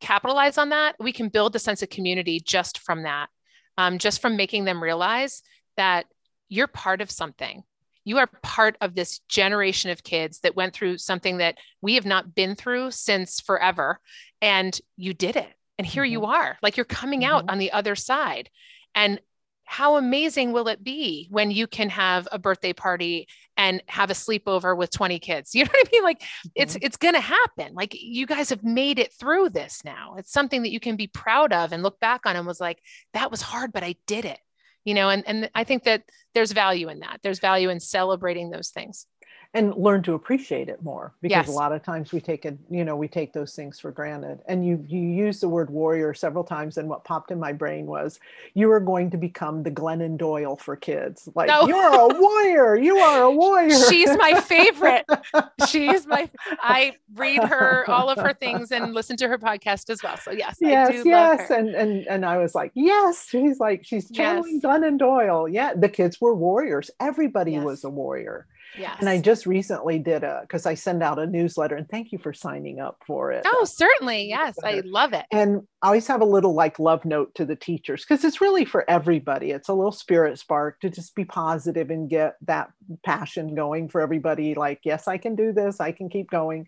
[0.00, 3.28] capitalize on that, we can build a sense of community just from that
[3.78, 5.42] um, just from making them realize
[5.76, 6.06] that
[6.48, 7.62] you're part of something.
[8.04, 12.04] You are part of this generation of kids that went through something that we have
[12.04, 13.98] not been through since forever.
[14.42, 15.48] And you did it.
[15.78, 16.12] And here mm-hmm.
[16.12, 17.32] you are, like you're coming mm-hmm.
[17.32, 18.50] out on the other side.
[18.94, 19.20] And
[19.64, 23.26] how amazing will it be when you can have a birthday party
[23.56, 26.02] and have a sleepover with 20 kids you know what i mean?
[26.02, 26.48] Like mm-hmm.
[26.54, 27.74] it's it's going to happen.
[27.74, 30.16] Like you guys have made it through this now.
[30.18, 32.80] It's something that you can be proud of and look back on and was like
[33.12, 34.38] that was hard but i did it
[34.84, 35.08] you know?
[35.08, 36.02] And and i think that
[36.34, 37.20] there's value in that.
[37.22, 39.06] There's value in celebrating those things
[39.54, 41.48] and learn to appreciate it more because yes.
[41.48, 44.40] a lot of times we take it you know we take those things for granted.
[44.48, 47.86] And you you use the word warrior several times and what popped in my brain
[47.86, 48.18] was
[48.54, 51.28] you are going to become the glennon doyle for kids.
[51.36, 51.68] Like no.
[51.68, 53.78] you're a warrior you are a warrior.
[53.88, 55.06] She's my favorite.
[55.68, 56.28] She's my
[56.60, 60.16] i read her all of her things and listen to her podcast as well.
[60.16, 63.28] So yes yes yes and and and i was like yes.
[63.28, 64.64] She's like she's channeling yes.
[64.64, 65.48] glennon doyle.
[65.48, 66.90] Yeah the kids were warriors.
[66.98, 67.64] Everybody yes.
[67.64, 68.46] was a warrior
[68.78, 68.96] Yes.
[69.00, 72.18] And I just recently did a because I send out a newsletter and thank you
[72.18, 73.42] for signing up for it.
[73.46, 74.28] Oh, certainly.
[74.28, 74.56] Yes.
[74.62, 75.26] I love it.
[75.30, 78.64] And I always have a little like love note to the teachers because it's really
[78.64, 79.50] for everybody.
[79.50, 82.70] It's a little spirit spark to just be positive and get that
[83.04, 84.54] passion going for everybody.
[84.54, 86.66] Like, yes, I can do this, I can keep going.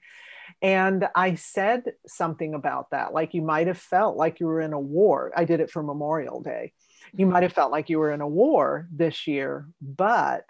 [0.63, 3.13] And I said something about that.
[3.13, 5.33] Like you might have felt like you were in a war.
[5.37, 6.73] I did it for Memorial Day.
[7.13, 7.33] You mm-hmm.
[7.33, 10.45] might have felt like you were in a war this year, but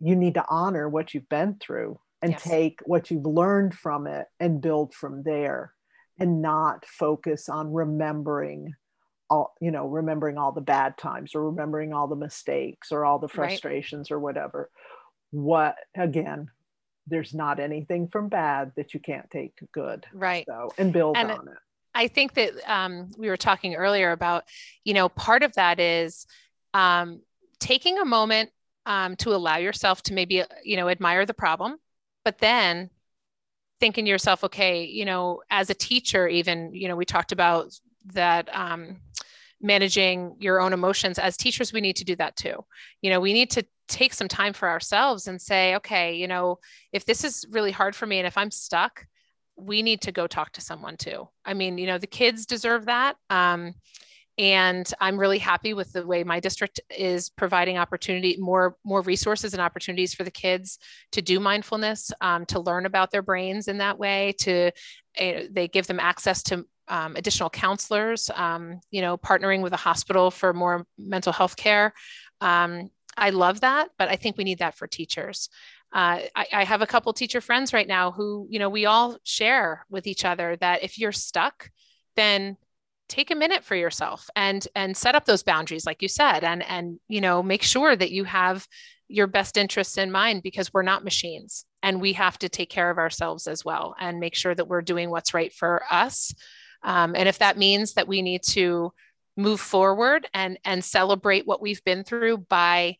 [0.00, 2.42] you need to honor what you've been through and yes.
[2.42, 5.72] take what you've learned from it and build from there
[6.18, 8.74] and not focus on remembering
[9.28, 13.18] all you know remembering all the bad times or remembering all the mistakes or all
[13.18, 14.16] the frustrations right.
[14.16, 14.70] or whatever
[15.30, 16.48] what again
[17.06, 21.30] there's not anything from bad that you can't take good right so and build and
[21.30, 21.54] on it
[21.94, 24.44] i think that um, we were talking earlier about
[24.84, 26.26] you know part of that is
[26.74, 27.20] um,
[27.60, 28.50] taking a moment
[28.86, 31.76] um, to allow yourself to maybe you know admire the problem
[32.24, 32.90] but then
[33.78, 37.72] thinking to yourself okay you know as a teacher even you know we talked about
[38.14, 38.96] that um,
[39.60, 41.18] managing your own emotions.
[41.18, 42.64] As teachers we need to do that too.
[43.02, 46.60] You know we need to take some time for ourselves and say okay you know
[46.92, 49.04] if this is really hard for me and if i'm stuck
[49.56, 51.28] we need to go talk to someone too.
[51.44, 53.16] I mean you know the kids deserve that.
[53.28, 53.74] Um,
[54.40, 59.52] and i'm really happy with the way my district is providing opportunity more more resources
[59.52, 60.78] and opportunities for the kids
[61.12, 64.68] to do mindfulness um, to learn about their brains in that way to
[65.20, 69.76] uh, they give them access to um, additional counselors um, you know partnering with a
[69.76, 71.92] hospital for more mental health care.
[72.40, 75.50] Um, i love that but i think we need that for teachers.
[75.92, 79.18] Uh, I, I have a couple teacher friends right now who you know we all
[79.24, 81.68] share with each other that if you're stuck
[82.16, 82.56] then
[83.10, 86.62] take a minute for yourself and and set up those boundaries like you said and
[86.62, 88.66] and you know make sure that you have
[89.10, 92.90] your best interests in mind because we're not machines and we have to take care
[92.90, 96.32] of ourselves as well and make sure that we're doing what's right for us.
[96.82, 98.92] Um, and if that means that we need to
[99.36, 102.96] move forward and and celebrate what we've been through by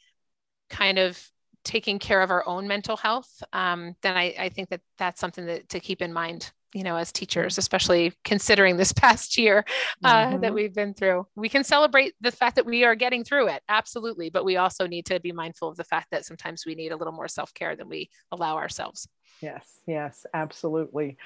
[0.69, 1.23] kind of
[1.65, 5.47] taking care of our own mental health um, then I, I think that that's something
[5.47, 9.65] that, to keep in mind you know as teachers especially considering this past year
[10.05, 10.41] uh, mm-hmm.
[10.41, 11.27] that we've been through.
[11.35, 14.87] We can celebrate the fact that we are getting through it absolutely but we also
[14.87, 17.77] need to be mindful of the fact that sometimes we need a little more self-care
[17.77, 19.09] than we allow ourselves.
[19.41, 21.17] Yes yes absolutely.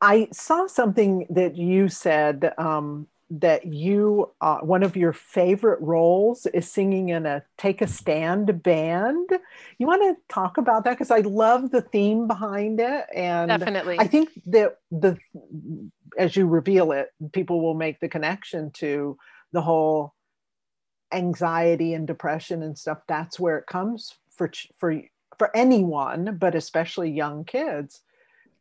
[0.00, 6.46] I saw something that you said um, that you uh, one of your favorite roles
[6.46, 9.28] is singing in a take a stand band.
[9.78, 10.90] You want to talk about that?
[10.90, 13.98] Because i love the theme behind it and definitely.
[14.00, 15.16] I think that the
[16.18, 19.16] as you reveal it people will make the connection to
[19.52, 20.14] the whole
[21.12, 22.98] anxiety and depression and stuff.
[23.06, 25.00] That's where it comes for for
[25.38, 28.02] for anyone but especially young kids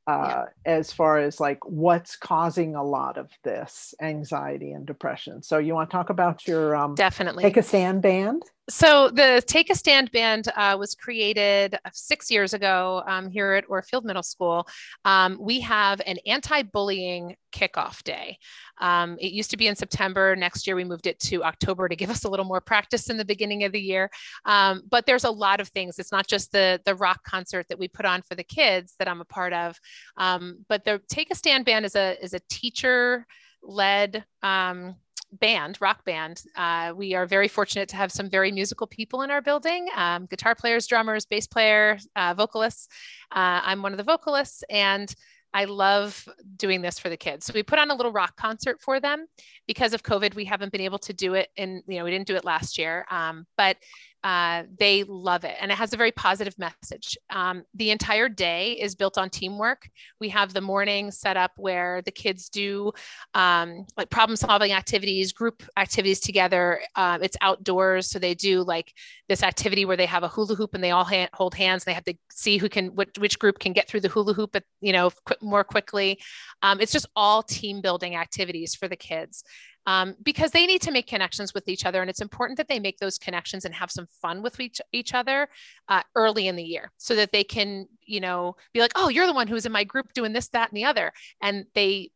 [0.10, 0.72] uh, yeah.
[0.72, 5.43] as far as like what's causing a lot of this anxiety and depression.
[5.43, 8.43] So you want to talk about your um, definitely take a stand band?
[8.70, 13.68] So the Take a Stand band uh, was created six years ago um, here at
[13.68, 14.68] Orefield Middle School.
[15.06, 18.38] Um, we have an anti-bullying kickoff day.
[18.80, 20.36] Um, it used to be in September.
[20.36, 23.18] Next year we moved it to October to give us a little more practice in
[23.18, 24.12] the beginning of the year.
[24.46, 25.98] Um, but there's a lot of things.
[25.98, 29.08] It's not just the the rock concert that we put on for the kids that
[29.08, 29.80] I'm a part of,
[30.18, 33.26] um, but the Take a Stand band is a is a teacher
[33.64, 34.96] led um,
[35.32, 36.44] band, rock band.
[36.56, 40.26] Uh, we are very fortunate to have some very musical people in our building um,
[40.26, 42.88] guitar players, drummers, bass player, uh, vocalists.
[43.32, 45.13] Uh, I'm one of the vocalists, and
[45.54, 47.46] I love doing this for the kids.
[47.46, 49.26] So we put on a little rock concert for them.
[49.68, 52.28] Because of COVID, we haven't been able to do it, and you know we didn't
[52.28, 53.06] do it last year.
[53.10, 53.78] Um, but
[54.24, 55.56] uh, they love it.
[55.62, 57.18] And it has a very positive message.
[57.30, 59.90] Um, the entire day is built on teamwork.
[60.20, 62.92] We have the morning set up where the kids do
[63.34, 66.82] um, like problem solving activities group activities together.
[66.96, 68.10] Uh, it's outdoors.
[68.10, 68.94] So they do like
[69.30, 71.84] this activity where they have a hula hoop and they all ha- hold hands.
[71.84, 74.34] And they have to see who can which, which group can get through the hula
[74.34, 76.20] hoop at, you know qu- more quickly.
[76.62, 79.44] Um, it's just all team building activities for the kids
[79.90, 82.02] um, because they need to make connections with each other.
[82.02, 85.15] And it's important that they make those connections and have some fun with each, each
[85.15, 85.50] other
[85.87, 89.25] uh, early in the year so that they can, you know, be like, oh, you're
[89.25, 91.12] the one who's in my group doing this, that, and the other.
[91.42, 92.12] And they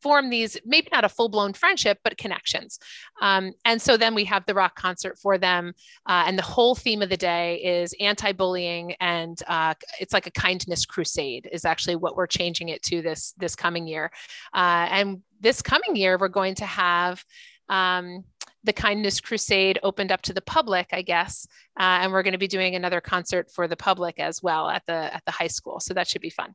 [0.00, 2.78] form these maybe not a full-blown friendship but connections
[3.20, 5.74] um, and so then we have the rock concert for them
[6.06, 10.30] uh, and the whole theme of the day is anti-bullying and uh, it's like a
[10.30, 14.10] kindness crusade is actually what we're changing it to this this coming year
[14.54, 17.24] uh, and this coming year we're going to have
[17.68, 18.24] um,
[18.64, 21.46] the Kindness Crusade opened up to the public, I guess,
[21.78, 24.82] uh, and we're going to be doing another concert for the public as well at
[24.86, 25.80] the at the high school.
[25.80, 26.54] So that should be fun.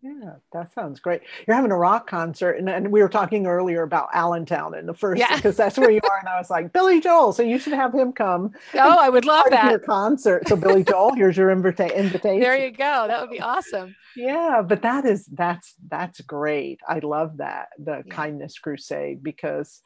[0.00, 1.22] Yeah, that sounds great.
[1.46, 4.94] You're having a rock concert, and, and we were talking earlier about Allentown in the
[4.94, 5.34] first yeah.
[5.34, 6.18] because that's where you are.
[6.20, 8.52] And I was like, Billy Joel, so you should have him come.
[8.74, 10.46] Oh, I would love that your concert.
[10.46, 12.40] So Billy Joel, here's your invita- invitation.
[12.40, 13.06] There you go.
[13.08, 13.96] That would be awesome.
[14.14, 16.80] Yeah, but that is that's that's great.
[16.88, 18.14] I love that the yeah.
[18.14, 19.82] kindness crusade because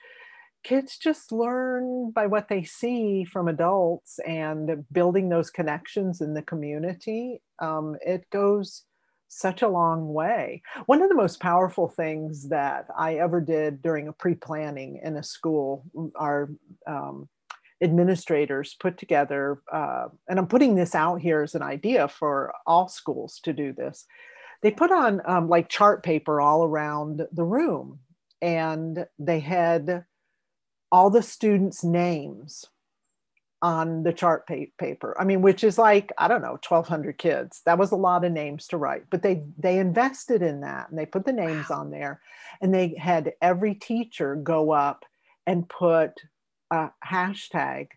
[0.63, 6.43] kids just learn by what they see from adults and building those connections in the
[6.43, 7.41] community.
[7.59, 8.85] Um, it goes
[9.33, 10.63] such a long way.
[10.87, 15.17] One of the most powerful things that I ever did during a pre planning in
[15.17, 15.85] a school,
[16.17, 16.51] our
[16.87, 17.29] um,
[17.83, 22.89] administrators put together, uh, and I'm putting this out here as an idea for all
[22.89, 24.05] schools to do this.
[24.61, 28.01] They put on um, like chart paper all around the room,
[28.43, 30.05] and they had
[30.93, 32.67] all the students' names
[33.63, 35.17] on the chart paper.
[35.19, 37.63] I mean, which is like, I don't know, 1200 kids.
[37.65, 40.99] That was a lot of names to write, but they they invested in that and
[40.99, 41.81] they put the names wow.
[41.81, 42.21] on there
[42.61, 45.05] and they had every teacher go up
[45.47, 46.11] and put
[46.73, 47.89] a hashtag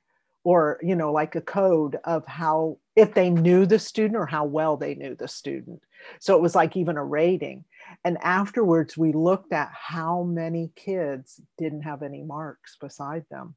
[0.44, 4.46] or, you know, like a code of how if they knew the student or how
[4.46, 5.82] well they knew the student.
[6.20, 7.66] So it was like even a rating.
[8.04, 13.56] And afterwards we looked at how many kids didn't have any marks beside them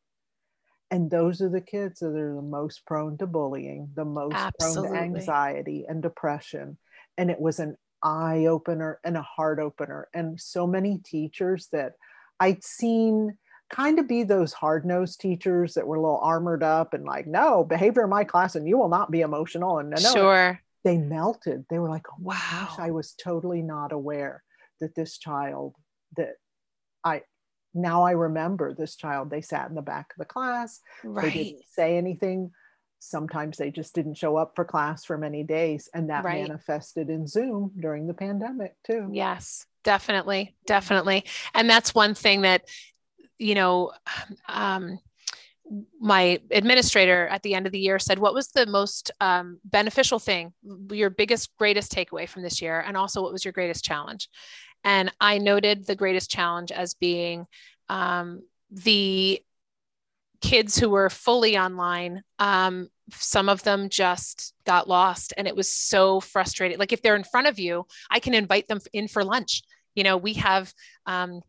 [0.90, 4.90] and those are the kids that are the most prone to bullying the most Absolutely.
[4.90, 6.78] prone to anxiety and depression
[7.16, 11.92] and it was an eye opener and a heart opener and so many teachers that
[12.40, 13.36] i'd seen
[13.70, 17.64] kind of be those hard-nosed teachers that were a little armored up and like no
[17.64, 20.60] behavior in my class and you will not be emotional and no, sure.
[20.84, 21.66] They melted.
[21.68, 24.42] They were like oh wow gosh, i was totally not aware
[24.80, 25.74] that this child
[26.16, 26.34] that
[27.04, 27.22] i
[27.80, 29.30] now I remember this child.
[29.30, 30.80] They sat in the back of the class.
[31.04, 31.32] Right.
[31.32, 32.50] They didn't say anything.
[33.00, 35.88] Sometimes they just didn't show up for class for many days.
[35.94, 36.42] And that right.
[36.42, 39.08] manifested in Zoom during the pandemic too.
[39.12, 40.56] Yes, definitely.
[40.66, 41.24] Definitely.
[41.54, 42.64] And that's one thing that,
[43.38, 43.92] you know,
[44.48, 44.98] um,
[46.00, 50.18] my administrator at the end of the year said, What was the most um, beneficial
[50.18, 50.52] thing,
[50.90, 52.80] your biggest, greatest takeaway from this year?
[52.80, 54.28] And also, what was your greatest challenge?
[54.84, 57.46] And I noted the greatest challenge as being
[57.88, 59.42] um, the
[60.40, 62.22] kids who were fully online.
[62.38, 66.78] Um, some of them just got lost, and it was so frustrating.
[66.78, 69.62] Like if they're in front of you, I can invite them in for lunch.
[69.94, 70.72] You know, we have
[71.06, 71.42] um,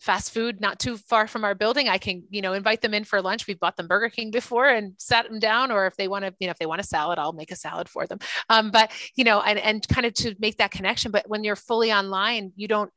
[0.00, 3.04] fast food not too far from our building i can you know invite them in
[3.04, 3.46] for lunch.
[3.46, 6.34] We've bought them burger king before and sat them down or if they want to
[6.38, 8.18] you know if they want a salad i'll make a salad for them.
[8.48, 11.56] Um, but you know and and kind of to make that connection but when you're
[11.56, 12.90] fully online you don't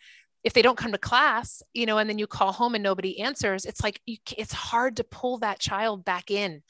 [0.43, 3.19] if they don't come to class you know and then you call home and nobody
[3.19, 6.61] answers it's like you, it's hard to pull that child back in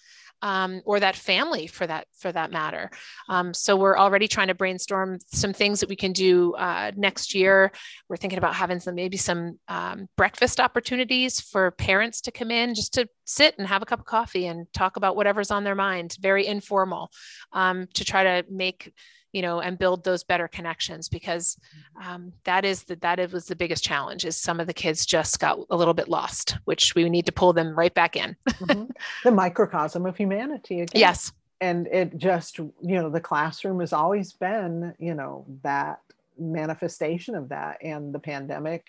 [0.41, 2.89] um, or that family for that for that matter.
[3.28, 7.34] Um, so we're already trying to brainstorm some things that we can do uh, next
[7.36, 7.72] year.
[8.07, 12.74] We're thinking about having some maybe some um, breakfast opportunities for parents to come in
[12.74, 15.76] just to sit and have a cup of coffee and talk about whatever's on their
[15.76, 16.15] mind.
[16.20, 17.11] Very informal
[17.51, 18.93] um, to try to make
[19.32, 21.57] you know and build those better connections because
[21.97, 22.09] mm-hmm.
[22.09, 25.39] um, that is the that was the biggest challenge is some of the kids just
[25.39, 28.86] got a little bit lost which we need to pull them right back in mm-hmm.
[29.23, 30.99] the microcosm of humanity again.
[30.99, 35.99] yes and it just you know the classroom has always been you know that
[36.38, 38.88] manifestation of that and the pandemic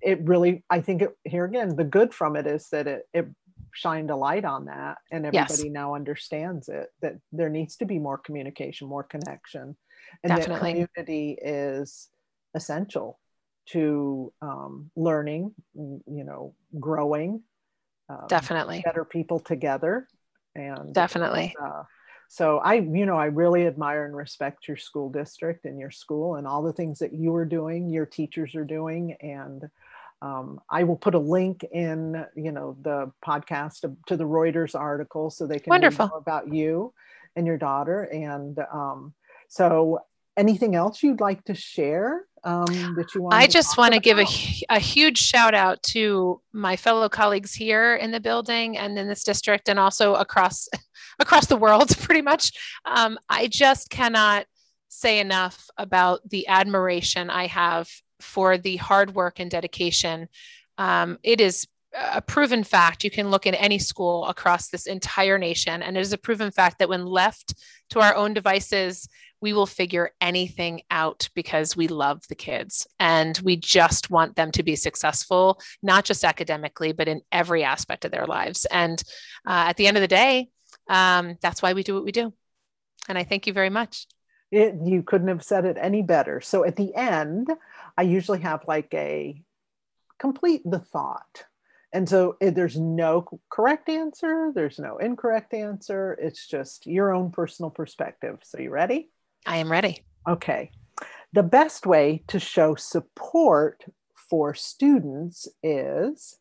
[0.00, 3.26] it really i think it, here again the good from it is that it, it
[3.72, 5.72] shined a light on that and everybody yes.
[5.72, 9.76] now understands it that there needs to be more communication more connection
[10.22, 10.72] and Definitely.
[10.72, 12.08] that community is
[12.54, 13.18] essential
[13.66, 17.42] to um, learning you know growing
[18.08, 20.08] um, definitely better people together
[20.54, 21.82] and definitely uh,
[22.28, 26.36] so i you know i really admire and respect your school district and your school
[26.36, 29.68] and all the things that you are doing your teachers are doing and
[30.22, 34.78] um, I will put a link in, you know, the podcast to, to the Reuters
[34.78, 36.08] article so they can Wonderful.
[36.08, 36.92] know about you
[37.36, 38.02] and your daughter.
[38.02, 39.14] And um,
[39.48, 40.00] so,
[40.36, 43.34] anything else you'd like to share um, that you want?
[43.34, 44.26] I just want to give a,
[44.68, 49.24] a huge shout out to my fellow colleagues here in the building and in this
[49.24, 50.68] district, and also across
[51.18, 52.52] across the world, pretty much.
[52.84, 54.46] Um, I just cannot
[54.88, 57.88] say enough about the admiration I have
[58.20, 60.28] for the hard work and dedication.
[60.78, 63.04] Um, it is a proven fact.
[63.04, 66.50] You can look at any school across this entire nation, and it is a proven
[66.50, 67.54] fact that when left
[67.90, 69.08] to our own devices,
[69.40, 74.50] we will figure anything out because we love the kids and we just want them
[74.52, 78.66] to be successful, not just academically, but in every aspect of their lives.
[78.66, 79.02] And
[79.46, 80.48] uh, at the end of the day,
[80.88, 82.32] um, that's why we do what we do.
[83.08, 84.06] And I thank you very much.
[84.50, 86.40] It, you couldn't have said it any better.
[86.40, 87.48] So at the end,
[87.96, 89.42] I usually have like a
[90.18, 91.44] complete the thought.
[91.92, 96.16] And so eh, there's no correct answer, there's no incorrect answer.
[96.20, 98.38] It's just your own personal perspective.
[98.44, 99.10] So, you ready?
[99.46, 100.04] I am ready.
[100.28, 100.70] Okay.
[101.32, 103.84] The best way to show support
[104.14, 106.38] for students is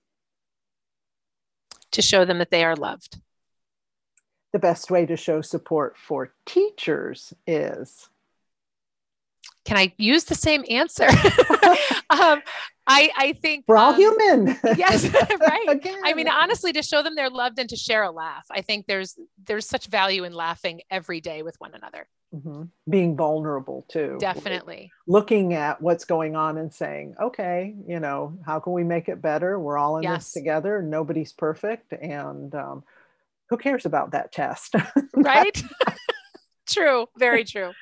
[1.92, 3.20] to show them that they are loved.
[4.52, 8.10] The best way to show support for teachers is
[9.70, 11.08] can I use the same answer?
[12.10, 12.42] um,
[12.88, 14.58] I, I think we're all um, human.
[14.76, 15.08] yes,
[15.40, 15.66] right.
[15.70, 16.02] Again.
[16.04, 18.48] I mean, honestly, to show them they're loved and to share a laugh.
[18.50, 19.16] I think there's
[19.46, 22.08] there's such value in laughing every day with one another.
[22.34, 22.64] Mm-hmm.
[22.90, 24.18] Being vulnerable too.
[24.20, 24.92] Definitely.
[25.06, 29.22] Looking at what's going on and saying, okay, you know, how can we make it
[29.22, 29.60] better?
[29.60, 30.24] We're all in yes.
[30.24, 30.82] this together.
[30.82, 32.84] Nobody's perfect, and um,
[33.50, 34.74] who cares about that test?
[35.14, 35.64] right.
[36.68, 37.06] true.
[37.20, 37.74] Very true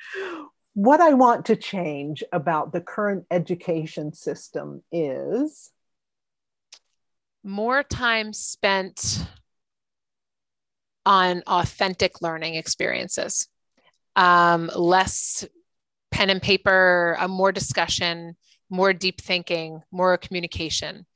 [0.77, 5.71] what I want to change about the current education system is
[7.43, 9.25] more time spent
[11.03, 13.47] on authentic learning experiences,
[14.15, 15.43] um, less
[16.11, 18.37] pen and paper, uh, more discussion,
[18.69, 21.07] more deep thinking, more communication,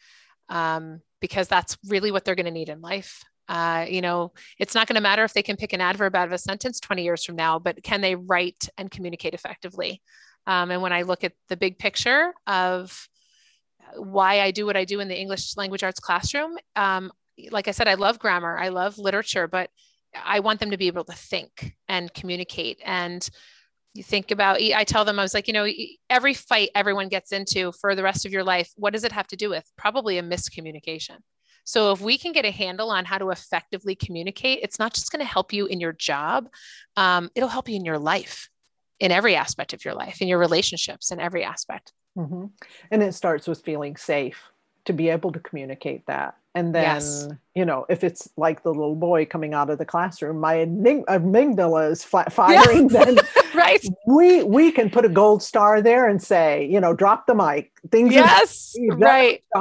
[0.50, 3.24] um, because that's really what they're going to need in life.
[3.52, 6.26] Uh, you know, it's not going to matter if they can pick an adverb out
[6.26, 10.02] of a sentence 20 years from now, but can they write and communicate effectively?
[10.48, 13.10] Um, and when I look at the big picture of
[13.98, 17.12] why I do what I do in the English language arts classroom, um,
[17.50, 19.70] like I said, I love grammar, I love literature, but
[20.16, 22.80] I want them to be able to think and communicate.
[22.86, 23.28] And
[23.94, 25.68] you think about, I tell them, I was like, you know,
[26.10, 29.28] every fight everyone gets into for the rest of your life, what does it have
[29.28, 29.70] to do with?
[29.78, 31.18] Probably a miscommunication.
[31.64, 35.12] So if we can get a handle on how to effectively communicate, it's not just
[35.12, 36.50] going to help you in your job,
[36.98, 38.50] um, it'll help you in your life,
[39.00, 41.94] in every aspect of your life, in your relationships, in every aspect.
[42.18, 42.46] Mm-hmm.
[42.92, 44.52] And it starts with feeling safe
[44.86, 46.36] to be able to communicate that.
[46.54, 47.30] And then, yes.
[47.56, 51.92] you know, if it's like the little boy coming out of the classroom, my amygdala
[51.92, 53.06] is firing, yeah.
[53.06, 53.20] then
[53.56, 53.82] right.
[54.06, 57.72] we we can put a gold star there and say, you know, drop the mic.
[57.90, 59.42] Things yes, right.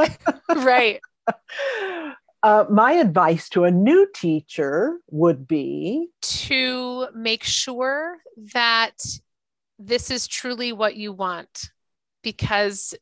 [0.56, 1.00] right.
[2.42, 8.18] Uh, my advice to a new teacher would be to make sure
[8.52, 8.94] that
[9.80, 11.72] this is truly what you want.
[12.22, 12.94] Because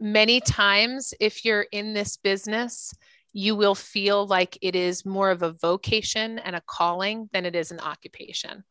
[0.00, 2.92] many times if you're in this business
[3.32, 7.54] you will feel like it is more of a vocation and a calling than it
[7.54, 8.64] is an occupation.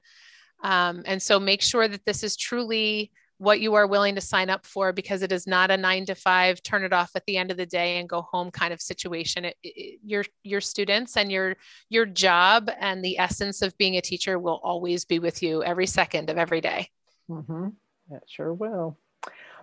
[0.64, 4.50] Um, and so make sure that this is truly what you are willing to sign
[4.50, 7.38] up for because it is not a nine to five turn it off at the
[7.38, 9.46] end of the day and go home kind of situation.
[9.46, 11.56] It, it, your your students and your
[11.90, 15.88] your job and the essence of being a teacher will always be with you every
[15.88, 16.90] second of every day.
[17.30, 17.70] Mm-hmm.
[18.10, 18.98] that sure will.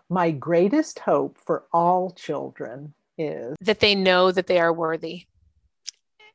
[0.08, 5.24] My greatest hope for all children is that they know that they are worthy.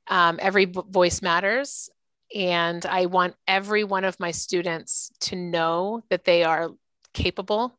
[0.07, 1.89] Um, every voice matters
[2.33, 6.69] and i want every one of my students to know that they are
[7.13, 7.77] capable.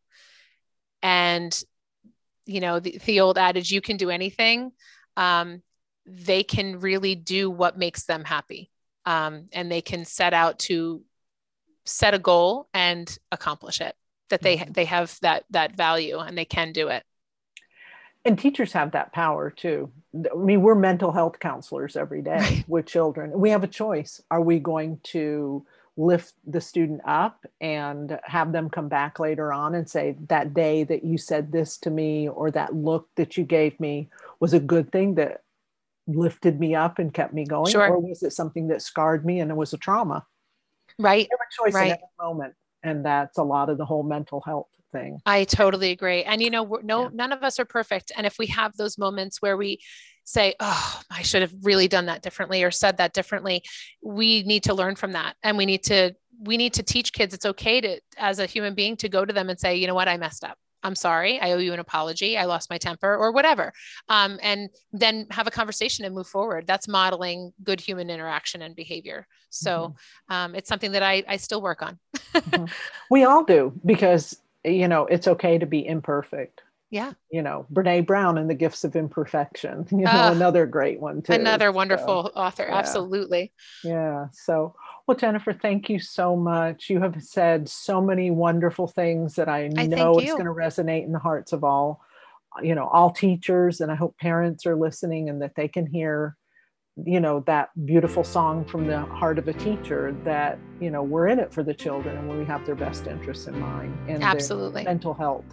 [1.03, 1.63] And
[2.47, 4.73] you know the, the old adage you can do anything.
[5.17, 5.63] Um,
[6.07, 8.71] they can really do what makes them happy.
[9.05, 11.03] Um, and they can set out to
[11.85, 13.97] set a goal and accomplish it
[14.31, 14.73] that they mm-hmm.
[14.73, 17.05] they have that that value and they can do it.
[18.25, 19.91] And teachers have that power too.
[20.15, 23.33] I mean we're mental health counselors every day with children.
[23.33, 24.21] We have a choice.
[24.31, 25.67] Are we going to
[25.97, 30.85] lift the student up and have them come back later on and say that day
[30.85, 34.09] that you said this to me or that look that you gave me
[34.41, 35.43] was a good thing that
[36.07, 37.89] lifted me up and kept me going sure.
[37.89, 40.25] or was it something that scarred me and it was a trauma
[40.99, 41.87] right a choice right.
[41.87, 45.91] in every moment and that's a lot of the whole mental health thing i totally
[45.91, 47.09] agree and you know no yeah.
[47.13, 49.79] none of us are perfect and if we have those moments where we
[50.25, 53.63] say, oh, I should have really done that differently or said that differently.
[54.03, 55.37] We need to learn from that.
[55.43, 58.75] And we need to, we need to teach kids it's okay to, as a human
[58.75, 60.57] being, to go to them and say, you know what, I messed up.
[60.85, 61.41] I'm sorry.
[61.41, 62.37] I owe you an apology.
[62.37, 63.73] I lost my temper or whatever.
[64.09, 66.67] Um, and then have a conversation and move forward.
[66.67, 69.29] That's modeling good human interaction and behavior.
[69.51, 70.35] So mm-hmm.
[70.35, 71.99] um, it's something that I, I still work on.
[72.35, 72.65] mm-hmm.
[73.11, 78.07] We all do because, you know, it's okay to be imperfect yeah you know brene
[78.07, 82.25] brown and the gifts of imperfection you know uh, another great one too another wonderful
[82.25, 82.77] so, author yeah.
[82.77, 83.51] absolutely
[83.83, 84.75] yeah so
[85.07, 86.89] Well, Jennifer, thank you so much.
[86.89, 91.05] You have said so many wonderful things that I, I know is going to resonate
[91.05, 92.01] in the hearts of all,
[92.63, 93.81] you know, all teachers.
[93.81, 96.37] And I hope parents are listening and that they can hear,
[96.97, 101.29] you know, that beautiful song from the heart of a teacher that, you know, we're
[101.29, 104.29] in it for the children and we have their best interests in mind and their
[104.29, 104.85] Absolutely.
[104.85, 105.45] mental health.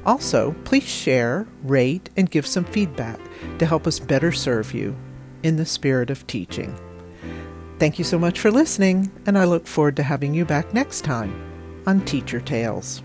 [0.05, 3.21] Also, please share, rate, and give some feedback
[3.59, 4.97] to help us better serve you
[5.43, 6.77] in the spirit of teaching.
[7.79, 11.03] Thank you so much for listening, and I look forward to having you back next
[11.03, 13.03] time on Teacher Tales.